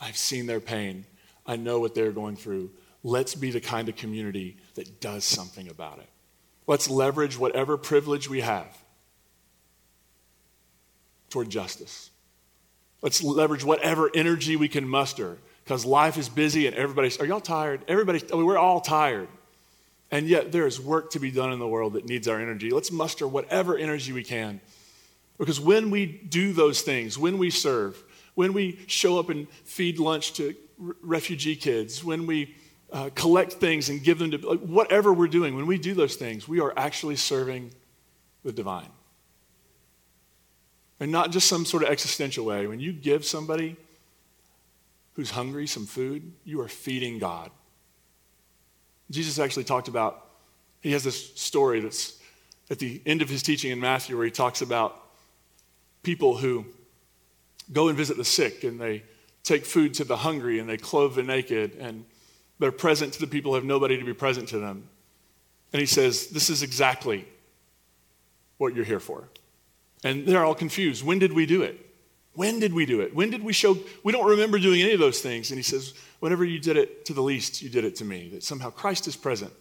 I've 0.00 0.16
seen 0.16 0.46
their 0.46 0.60
pain, 0.60 1.04
I 1.46 1.56
know 1.56 1.80
what 1.80 1.94
they're 1.94 2.12
going 2.12 2.36
through. 2.36 2.70
Let's 3.02 3.34
be 3.34 3.50
the 3.50 3.60
kind 3.60 3.88
of 3.88 3.96
community 3.96 4.56
that 4.74 5.00
does 5.00 5.24
something 5.24 5.68
about 5.68 5.98
it. 5.98 6.08
Let's 6.66 6.88
leverage 6.88 7.38
whatever 7.38 7.76
privilege 7.76 8.30
we 8.30 8.40
have 8.40 8.66
toward 11.28 11.50
justice. 11.50 12.10
Let's 13.02 13.22
leverage 13.22 13.64
whatever 13.64 14.10
energy 14.14 14.56
we 14.56 14.68
can 14.68 14.88
muster 14.88 15.36
because 15.62 15.84
life 15.84 16.16
is 16.16 16.30
busy 16.30 16.66
and 16.66 16.74
everybody's, 16.74 17.18
are 17.18 17.26
y'all 17.26 17.40
tired? 17.40 17.82
Everybody, 17.88 18.22
I 18.32 18.36
mean, 18.36 18.46
we're 18.46 18.56
all 18.56 18.80
tired. 18.80 19.28
And 20.10 20.26
yet 20.26 20.52
there 20.52 20.66
is 20.66 20.80
work 20.80 21.10
to 21.10 21.18
be 21.18 21.30
done 21.30 21.52
in 21.52 21.58
the 21.58 21.68
world 21.68 21.94
that 21.94 22.06
needs 22.06 22.28
our 22.28 22.40
energy. 22.40 22.70
Let's 22.70 22.92
muster 22.92 23.26
whatever 23.28 23.76
energy 23.76 24.12
we 24.12 24.24
can. 24.24 24.60
Because 25.38 25.60
when 25.60 25.90
we 25.90 26.06
do 26.06 26.52
those 26.52 26.82
things, 26.82 27.18
when 27.18 27.36
we 27.36 27.50
serve, 27.50 28.02
when 28.34 28.52
we 28.52 28.78
show 28.86 29.18
up 29.18 29.30
and 29.30 29.48
feed 29.64 29.98
lunch 29.98 30.32
to 30.34 30.54
r- 30.82 30.96
refugee 31.02 31.56
kids, 31.56 32.04
when 32.04 32.26
we 32.26 32.54
uh, 32.92 33.10
collect 33.14 33.54
things 33.54 33.88
and 33.88 34.02
give 34.02 34.18
them 34.18 34.30
to 34.30 34.38
like, 34.38 34.60
whatever 34.60 35.12
we're 35.12 35.26
doing, 35.26 35.56
when 35.56 35.66
we 35.66 35.78
do 35.78 35.94
those 35.94 36.16
things, 36.16 36.46
we 36.46 36.60
are 36.60 36.72
actually 36.76 37.16
serving 37.16 37.72
the 38.44 38.52
divine. 38.52 38.90
And 41.00 41.10
not 41.10 41.30
just 41.30 41.48
some 41.48 41.64
sort 41.64 41.82
of 41.82 41.88
existential 41.88 42.44
way. 42.44 42.66
When 42.66 42.80
you 42.80 42.92
give 42.92 43.24
somebody 43.24 43.76
who's 45.14 45.30
hungry 45.30 45.66
some 45.66 45.86
food, 45.86 46.32
you 46.44 46.60
are 46.60 46.68
feeding 46.68 47.18
God. 47.18 47.50
Jesus 49.10 49.38
actually 49.38 49.64
talked 49.64 49.88
about, 49.88 50.26
he 50.80 50.92
has 50.92 51.04
this 51.04 51.34
story 51.34 51.80
that's 51.80 52.18
at 52.70 52.78
the 52.78 53.00
end 53.06 53.22
of 53.22 53.28
his 53.28 53.42
teaching 53.42 53.70
in 53.70 53.80
Matthew 53.80 54.16
where 54.16 54.24
he 54.24 54.30
talks 54.30 54.62
about 54.62 55.02
people 56.02 56.36
who 56.36 56.64
go 57.72 57.88
and 57.88 57.96
visit 57.96 58.16
the 58.16 58.24
sick 58.24 58.64
and 58.64 58.80
they 58.80 59.02
take 59.42 59.64
food 59.64 59.94
to 59.94 60.04
the 60.04 60.16
hungry 60.16 60.58
and 60.58 60.68
they 60.68 60.76
clothe 60.76 61.14
the 61.14 61.22
naked 61.22 61.76
and 61.78 62.04
they're 62.58 62.72
present 62.72 63.12
to 63.14 63.20
the 63.20 63.26
people 63.26 63.52
who 63.52 63.56
have 63.56 63.64
nobody 63.64 63.98
to 63.98 64.04
be 64.04 64.14
present 64.14 64.48
to 64.48 64.58
them. 64.58 64.88
And 65.72 65.80
he 65.80 65.86
says, 65.86 66.28
This 66.28 66.50
is 66.50 66.62
exactly 66.62 67.26
what 68.58 68.74
you're 68.74 68.84
here 68.84 69.00
for. 69.00 69.28
And 70.02 70.26
they're 70.26 70.44
all 70.44 70.54
confused. 70.54 71.04
When 71.04 71.18
did 71.18 71.32
we 71.32 71.46
do 71.46 71.62
it? 71.62 71.80
When 72.34 72.58
did 72.58 72.74
we 72.74 72.84
do 72.84 73.00
it? 73.00 73.14
When 73.14 73.30
did 73.30 73.42
we 73.42 73.52
show? 73.52 73.78
We 74.02 74.12
don't 74.12 74.28
remember 74.28 74.58
doing 74.58 74.82
any 74.82 74.92
of 74.92 75.00
those 75.00 75.20
things. 75.20 75.50
And 75.50 75.58
he 75.58 75.62
says, 75.62 75.94
Whenever 76.20 76.44
you 76.44 76.58
did 76.58 76.76
it 76.76 77.04
to 77.06 77.12
the 77.12 77.22
least, 77.22 77.62
you 77.62 77.68
did 77.68 77.84
it 77.84 77.96
to 77.96 78.04
me. 78.04 78.28
That 78.30 78.42
somehow 78.42 78.70
Christ 78.70 79.08
is 79.08 79.16
present 79.16 79.52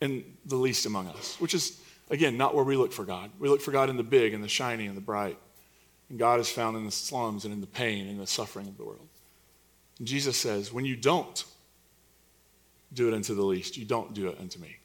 in 0.00 0.24
the 0.44 0.56
least 0.56 0.86
among 0.86 1.08
us, 1.08 1.36
which 1.40 1.54
is, 1.54 1.80
again, 2.10 2.36
not 2.36 2.54
where 2.54 2.64
we 2.64 2.76
look 2.76 2.92
for 2.92 3.04
God. 3.04 3.30
We 3.38 3.48
look 3.48 3.62
for 3.62 3.72
God 3.72 3.88
in 3.88 3.96
the 3.96 4.02
big 4.02 4.34
and 4.34 4.44
the 4.44 4.48
shiny 4.48 4.86
and 4.86 4.96
the 4.96 5.00
bright. 5.00 5.38
And 6.08 6.18
God 6.18 6.40
is 6.40 6.48
found 6.48 6.76
in 6.76 6.84
the 6.84 6.90
slums 6.90 7.44
and 7.44 7.52
in 7.52 7.60
the 7.60 7.66
pain 7.66 8.06
and 8.08 8.20
the 8.20 8.26
suffering 8.26 8.68
of 8.68 8.76
the 8.76 8.84
world. 8.84 9.08
And 9.98 10.06
Jesus 10.06 10.36
says, 10.36 10.72
When 10.72 10.84
you 10.84 10.96
don't 10.96 11.44
do 12.92 13.08
it 13.08 13.14
unto 13.14 13.34
the 13.34 13.42
least, 13.42 13.76
you 13.76 13.84
don't 13.84 14.14
do 14.14 14.28
it 14.28 14.38
unto 14.38 14.58
me. 14.60 14.76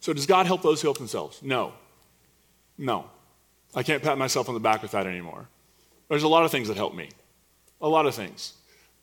So, 0.00 0.12
does 0.12 0.26
God 0.26 0.46
help 0.46 0.62
those 0.62 0.80
who 0.80 0.88
help 0.88 0.98
themselves? 0.98 1.42
No. 1.42 1.72
No. 2.76 3.10
I 3.74 3.82
can't 3.82 4.02
pat 4.02 4.18
myself 4.18 4.48
on 4.48 4.54
the 4.54 4.60
back 4.60 4.82
with 4.82 4.92
that 4.92 5.06
anymore. 5.06 5.48
There's 6.08 6.22
a 6.22 6.28
lot 6.28 6.44
of 6.44 6.50
things 6.50 6.68
that 6.68 6.76
help 6.76 6.94
me. 6.94 7.10
A 7.80 7.88
lot 7.88 8.06
of 8.06 8.14
things. 8.14 8.54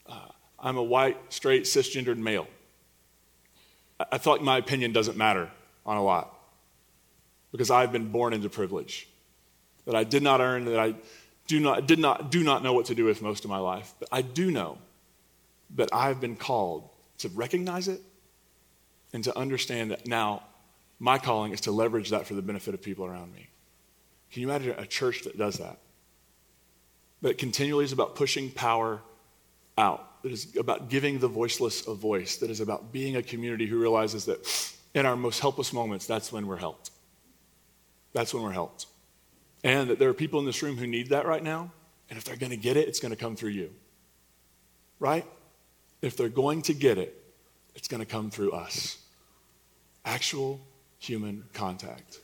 Uh, 0.07 0.27
I'm 0.59 0.77
a 0.77 0.83
white, 0.83 1.17
straight, 1.29 1.63
cisgendered 1.63 2.17
male. 2.17 2.47
I, 3.99 4.05
I 4.13 4.17
feel 4.17 4.33
like 4.33 4.41
my 4.41 4.57
opinion 4.57 4.91
doesn't 4.91 5.17
matter 5.17 5.49
on 5.85 5.97
a 5.97 6.03
lot 6.03 6.33
because 7.51 7.69
I've 7.69 7.91
been 7.91 8.11
born 8.11 8.33
into 8.33 8.49
privilege 8.49 9.07
that 9.85 9.95
I 9.95 10.03
did 10.03 10.23
not 10.23 10.41
earn, 10.41 10.65
that 10.65 10.79
I 10.79 10.95
do 11.47 11.59
not, 11.59 11.87
did 11.87 11.99
not, 11.99 12.31
do 12.31 12.43
not 12.43 12.63
know 12.63 12.73
what 12.73 12.85
to 12.87 12.95
do 12.95 13.05
with 13.05 13.21
most 13.21 13.43
of 13.43 13.49
my 13.49 13.59
life. 13.59 13.93
But 13.99 14.09
I 14.11 14.21
do 14.21 14.51
know 14.51 14.77
that 15.75 15.89
I've 15.93 16.19
been 16.19 16.35
called 16.35 16.89
to 17.19 17.29
recognize 17.29 17.87
it 17.87 18.01
and 19.13 19.23
to 19.23 19.37
understand 19.37 19.91
that 19.91 20.07
now 20.07 20.43
my 20.99 21.17
calling 21.17 21.51
is 21.51 21.61
to 21.61 21.71
leverage 21.71 22.09
that 22.09 22.25
for 22.25 22.33
the 22.33 22.41
benefit 22.41 22.73
of 22.73 22.81
people 22.81 23.05
around 23.05 23.33
me. 23.33 23.47
Can 24.31 24.41
you 24.41 24.49
imagine 24.49 24.75
a 24.77 24.85
church 24.85 25.23
that 25.23 25.37
does 25.37 25.57
that? 25.57 25.77
That 27.21 27.37
continually 27.37 27.85
is 27.85 27.91
about 27.91 28.15
pushing 28.15 28.51
power 28.51 29.01
out, 29.77 30.21
that 30.23 30.31
is 30.31 30.55
about 30.57 30.89
giving 30.89 31.19
the 31.19 31.27
voiceless 31.27 31.87
a 31.87 31.93
voice, 31.93 32.37
that 32.37 32.49
is 32.49 32.59
about 32.59 32.91
being 32.91 33.15
a 33.15 33.23
community 33.23 33.65
who 33.65 33.79
realizes 33.79 34.25
that 34.25 34.75
in 34.93 35.05
our 35.05 35.15
most 35.15 35.39
helpless 35.39 35.73
moments, 35.73 36.05
that's 36.05 36.31
when 36.31 36.47
we're 36.47 36.57
helped. 36.57 36.91
That's 38.13 38.33
when 38.33 38.43
we're 38.43 38.51
helped. 38.51 38.87
And 39.65 39.89
that 39.89 39.97
there 39.97 40.07
are 40.09 40.13
people 40.13 40.39
in 40.39 40.45
this 40.45 40.61
room 40.61 40.77
who 40.77 40.85
need 40.85 41.09
that 41.09 41.25
right 41.25 41.43
now, 41.43 41.71
and 42.07 42.19
if 42.19 42.23
they're 42.23 42.35
going 42.35 42.51
to 42.51 42.57
get 42.57 42.77
it, 42.77 42.87
it's 42.87 42.99
going 42.99 43.09
to 43.09 43.17
come 43.17 43.35
through 43.35 43.49
you. 43.49 43.71
Right? 44.99 45.25
If 46.03 46.15
they're 46.15 46.29
going 46.29 46.61
to 46.63 46.75
get 46.75 46.99
it, 46.99 47.19
it's 47.73 47.87
going 47.87 47.99
to 47.99 48.05
come 48.05 48.29
through 48.29 48.51
us. 48.51 48.99
Actual 50.05 50.61
human 50.99 51.45
contact. 51.51 52.19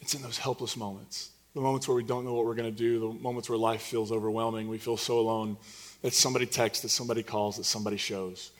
It's 0.00 0.14
in 0.14 0.20
those 0.20 0.36
helpless 0.36 0.76
moments, 0.76 1.30
the 1.54 1.62
moments 1.62 1.88
where 1.88 1.96
we 1.96 2.04
don't 2.04 2.26
know 2.26 2.34
what 2.34 2.44
we're 2.44 2.54
going 2.54 2.70
to 2.70 2.78
do, 2.78 3.00
the 3.00 3.06
moments 3.06 3.48
where 3.48 3.56
life 3.56 3.80
feels 3.80 4.12
overwhelming, 4.12 4.68
we 4.68 4.76
feel 4.76 4.98
so 4.98 5.18
alone 5.18 5.56
that 6.02 6.12
somebody 6.12 6.44
texts, 6.44 6.82
that 6.82 6.90
somebody 6.90 7.22
calls, 7.22 7.56
that 7.56 7.64
somebody 7.64 7.96
shows. 7.96 8.50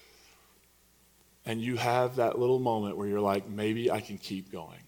And 1.44 1.60
you 1.60 1.76
have 1.76 2.16
that 2.16 2.38
little 2.38 2.58
moment 2.58 2.96
where 2.96 3.06
you're 3.06 3.20
like, 3.20 3.46
maybe 3.46 3.90
I 3.90 4.00
can 4.00 4.16
keep 4.16 4.50
going. 4.50 4.80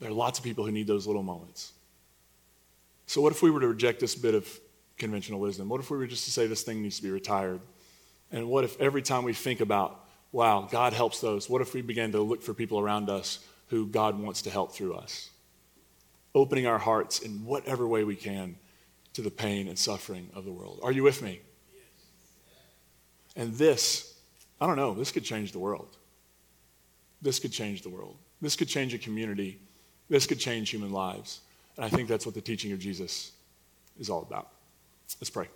There 0.00 0.10
are 0.10 0.14
lots 0.14 0.38
of 0.38 0.44
people 0.44 0.64
who 0.64 0.72
need 0.72 0.86
those 0.86 1.06
little 1.06 1.22
moments. 1.22 1.72
So, 3.06 3.20
what 3.20 3.32
if 3.32 3.42
we 3.42 3.50
were 3.50 3.60
to 3.60 3.68
reject 3.68 4.00
this 4.00 4.14
bit 4.14 4.34
of 4.34 4.48
conventional 4.96 5.40
wisdom? 5.40 5.68
What 5.68 5.80
if 5.80 5.90
we 5.90 5.96
were 5.96 6.06
just 6.06 6.24
to 6.26 6.30
say 6.30 6.46
this 6.46 6.62
thing 6.62 6.82
needs 6.82 6.96
to 6.96 7.02
be 7.02 7.10
retired? 7.10 7.60
And 8.30 8.48
what 8.48 8.64
if 8.64 8.78
every 8.80 9.02
time 9.02 9.24
we 9.24 9.32
think 9.32 9.60
about, 9.60 10.04
wow, 10.32 10.68
God 10.70 10.92
helps 10.92 11.20
those, 11.20 11.48
what 11.48 11.62
if 11.62 11.72
we 11.72 11.80
began 11.80 12.12
to 12.12 12.20
look 12.20 12.42
for 12.42 12.52
people 12.52 12.78
around 12.78 13.08
us 13.08 13.38
who 13.68 13.86
God 13.86 14.18
wants 14.18 14.42
to 14.42 14.50
help 14.50 14.72
through 14.72 14.94
us? 14.94 15.30
Opening 16.34 16.66
our 16.66 16.78
hearts 16.78 17.20
in 17.20 17.44
whatever 17.44 17.88
way 17.88 18.04
we 18.04 18.16
can 18.16 18.56
to 19.14 19.22
the 19.22 19.30
pain 19.30 19.68
and 19.68 19.78
suffering 19.78 20.30
of 20.34 20.44
the 20.44 20.52
world. 20.52 20.80
Are 20.82 20.92
you 20.92 21.02
with 21.02 21.22
me? 21.22 21.40
And 23.34 23.54
this, 23.54 24.14
I 24.60 24.66
don't 24.66 24.76
know, 24.76 24.94
this 24.94 25.10
could 25.10 25.24
change 25.24 25.52
the 25.52 25.58
world. 25.58 25.96
This 27.22 27.38
could 27.38 27.52
change 27.52 27.82
the 27.82 27.88
world. 27.88 28.16
This 28.40 28.56
could 28.56 28.68
change 28.68 28.94
a 28.94 28.98
community. 28.98 29.60
This 30.08 30.26
could 30.26 30.38
change 30.38 30.70
human 30.70 30.90
lives. 30.90 31.40
And 31.76 31.84
I 31.84 31.88
think 31.88 32.08
that's 32.08 32.26
what 32.26 32.34
the 32.34 32.40
teaching 32.40 32.72
of 32.72 32.78
Jesus 32.78 33.32
is 33.98 34.10
all 34.10 34.22
about. 34.22 34.48
Let's 35.20 35.30
pray. 35.30 35.48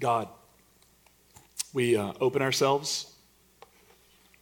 God, 0.00 0.28
we 1.72 1.96
uh, 1.96 2.12
open 2.20 2.42
ourselves 2.42 3.12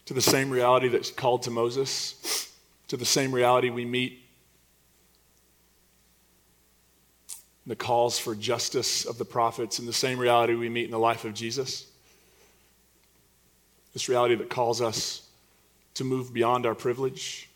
to 0.06 0.14
the 0.14 0.20
same 0.20 0.50
reality 0.50 0.88
that's 0.88 1.10
called 1.10 1.42
to 1.44 1.50
Moses, 1.50 2.52
to 2.88 2.96
the 2.96 3.04
same 3.04 3.32
reality 3.32 3.70
we 3.70 3.84
meet 3.84 4.20
the 7.66 7.76
calls 7.76 8.18
for 8.18 8.34
justice 8.34 9.06
of 9.06 9.16
the 9.16 9.24
prophets, 9.24 9.78
and 9.78 9.88
the 9.88 9.92
same 9.92 10.18
reality 10.18 10.54
we 10.54 10.68
meet 10.68 10.84
in 10.84 10.90
the 10.90 10.98
life 10.98 11.24
of 11.24 11.32
Jesus. 11.32 11.86
This 13.94 14.08
reality 14.08 14.34
that 14.34 14.50
calls 14.50 14.82
us 14.82 15.22
to 15.94 16.04
move 16.04 16.34
beyond 16.34 16.66
our 16.66 16.74
privilege, 16.74 17.48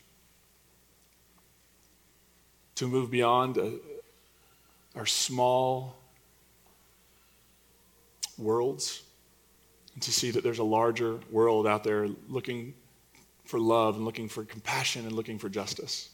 to 2.75 2.87
move 2.87 3.11
beyond 3.11 3.57
a, 3.57 3.73
our 4.95 5.05
small 5.05 5.97
worlds 8.37 9.03
and 9.93 10.01
to 10.03 10.11
see 10.13 10.31
that 10.31 10.43
there's 10.45 10.59
a 10.59 10.63
larger 10.63 11.19
world 11.29 11.67
out 11.67 11.83
there 11.83 12.07
looking 12.29 12.73
for 13.43 13.59
love 13.59 13.97
and 13.97 14.05
looking 14.05 14.29
for 14.29 14.45
compassion 14.45 15.05
and 15.05 15.11
looking 15.11 15.37
for 15.37 15.49
justice. 15.49 16.09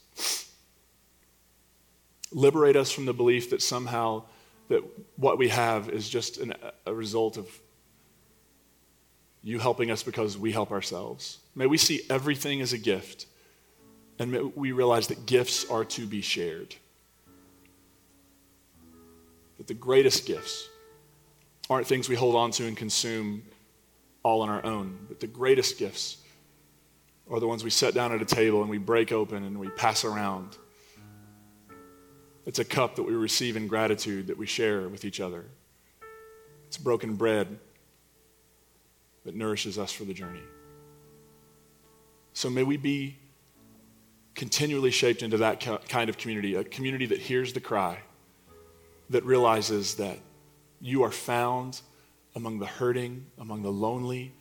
Liberate 2.32 2.74
us 2.74 2.90
from 2.90 3.04
the 3.04 3.12
belief 3.12 3.50
that 3.50 3.62
somehow 3.62 4.24
that 4.68 4.82
what 5.14 5.38
we 5.38 5.48
have 5.48 5.88
is 5.88 6.08
just 6.08 6.38
an, 6.38 6.52
a 6.84 6.92
result 6.92 7.36
of 7.36 7.46
you 9.46 9.60
helping 9.60 9.92
us 9.92 10.02
because 10.02 10.36
we 10.36 10.50
help 10.50 10.72
ourselves. 10.72 11.38
May 11.54 11.66
we 11.66 11.78
see 11.78 12.02
everything 12.10 12.60
as 12.62 12.72
a 12.72 12.78
gift 12.78 13.26
and 14.18 14.52
we 14.56 14.72
realize 14.72 15.06
that 15.06 15.24
gifts 15.24 15.70
are 15.70 15.84
to 15.84 16.04
be 16.04 16.20
shared. 16.20 16.74
That 19.58 19.68
the 19.68 19.74
greatest 19.74 20.26
gifts 20.26 20.68
aren't 21.70 21.86
things 21.86 22.08
we 22.08 22.16
hold 22.16 22.34
on 22.34 22.50
to 22.52 22.66
and 22.66 22.76
consume 22.76 23.44
all 24.24 24.42
on 24.42 24.48
our 24.48 24.64
own. 24.66 25.06
But 25.06 25.20
the 25.20 25.28
greatest 25.28 25.78
gifts 25.78 26.16
are 27.30 27.38
the 27.38 27.46
ones 27.46 27.62
we 27.62 27.70
set 27.70 27.94
down 27.94 28.12
at 28.12 28.20
a 28.20 28.24
table 28.24 28.62
and 28.62 28.70
we 28.70 28.78
break 28.78 29.12
open 29.12 29.44
and 29.44 29.60
we 29.60 29.68
pass 29.68 30.04
around. 30.04 30.56
It's 32.46 32.58
a 32.58 32.64
cup 32.64 32.96
that 32.96 33.04
we 33.04 33.14
receive 33.14 33.56
in 33.56 33.68
gratitude 33.68 34.26
that 34.26 34.38
we 34.38 34.46
share 34.46 34.88
with 34.88 35.04
each 35.04 35.20
other. 35.20 35.44
It's 36.66 36.78
broken 36.78 37.14
bread 37.14 37.60
that 39.26 39.34
nourishes 39.34 39.76
us 39.78 39.92
for 39.92 40.04
the 40.04 40.14
journey. 40.14 40.42
So 42.32 42.48
may 42.48 42.62
we 42.62 42.76
be 42.76 43.16
continually 44.34 44.90
shaped 44.90 45.22
into 45.22 45.38
that 45.38 45.60
kind 45.88 46.08
of 46.08 46.16
community, 46.16 46.54
a 46.54 46.64
community 46.64 47.06
that 47.06 47.18
hears 47.18 47.52
the 47.52 47.60
cry, 47.60 47.98
that 49.10 49.24
realizes 49.24 49.96
that 49.96 50.18
you 50.80 51.02
are 51.02 51.10
found 51.10 51.80
among 52.36 52.58
the 52.58 52.66
hurting, 52.66 53.26
among 53.38 53.62
the 53.62 53.70
lonely, 53.70 54.32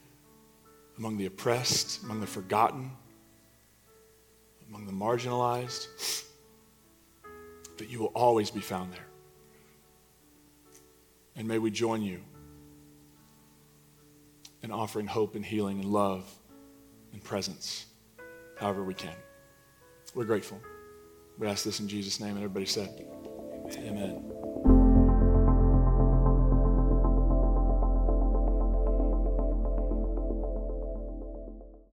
among 0.97 1.17
the 1.17 1.25
oppressed, 1.25 2.03
among 2.03 2.19
the 2.19 2.27
forgotten, 2.27 2.91
among 4.69 4.85
the 4.85 4.91
marginalized, 4.91 5.87
that 7.77 7.89
you 7.89 7.99
will 7.99 8.11
always 8.13 8.51
be 8.51 8.59
found 8.59 8.93
there. 8.93 9.07
And 11.35 11.47
may 11.47 11.57
we 11.57 11.71
join 11.71 12.01
you 12.01 12.21
in 14.65 14.71
offering 14.71 15.05
hope 15.05 15.35
and 15.35 15.45
healing 15.45 15.79
and 15.79 15.85
love 15.85 16.27
and 17.13 17.23
presence 17.23 17.85
however 18.59 18.83
we 18.83 18.95
can. 18.95 19.15
We're 20.15 20.25
grateful. 20.25 20.59
We 21.37 21.47
ask 21.47 21.63
this 21.63 21.79
in 21.79 21.87
Jesus' 21.87 22.19
name, 22.19 22.31
and 22.31 22.39
everybody 22.39 22.65
said, 22.65 23.05
Amen. 23.77 23.87
Amen. 23.87 24.34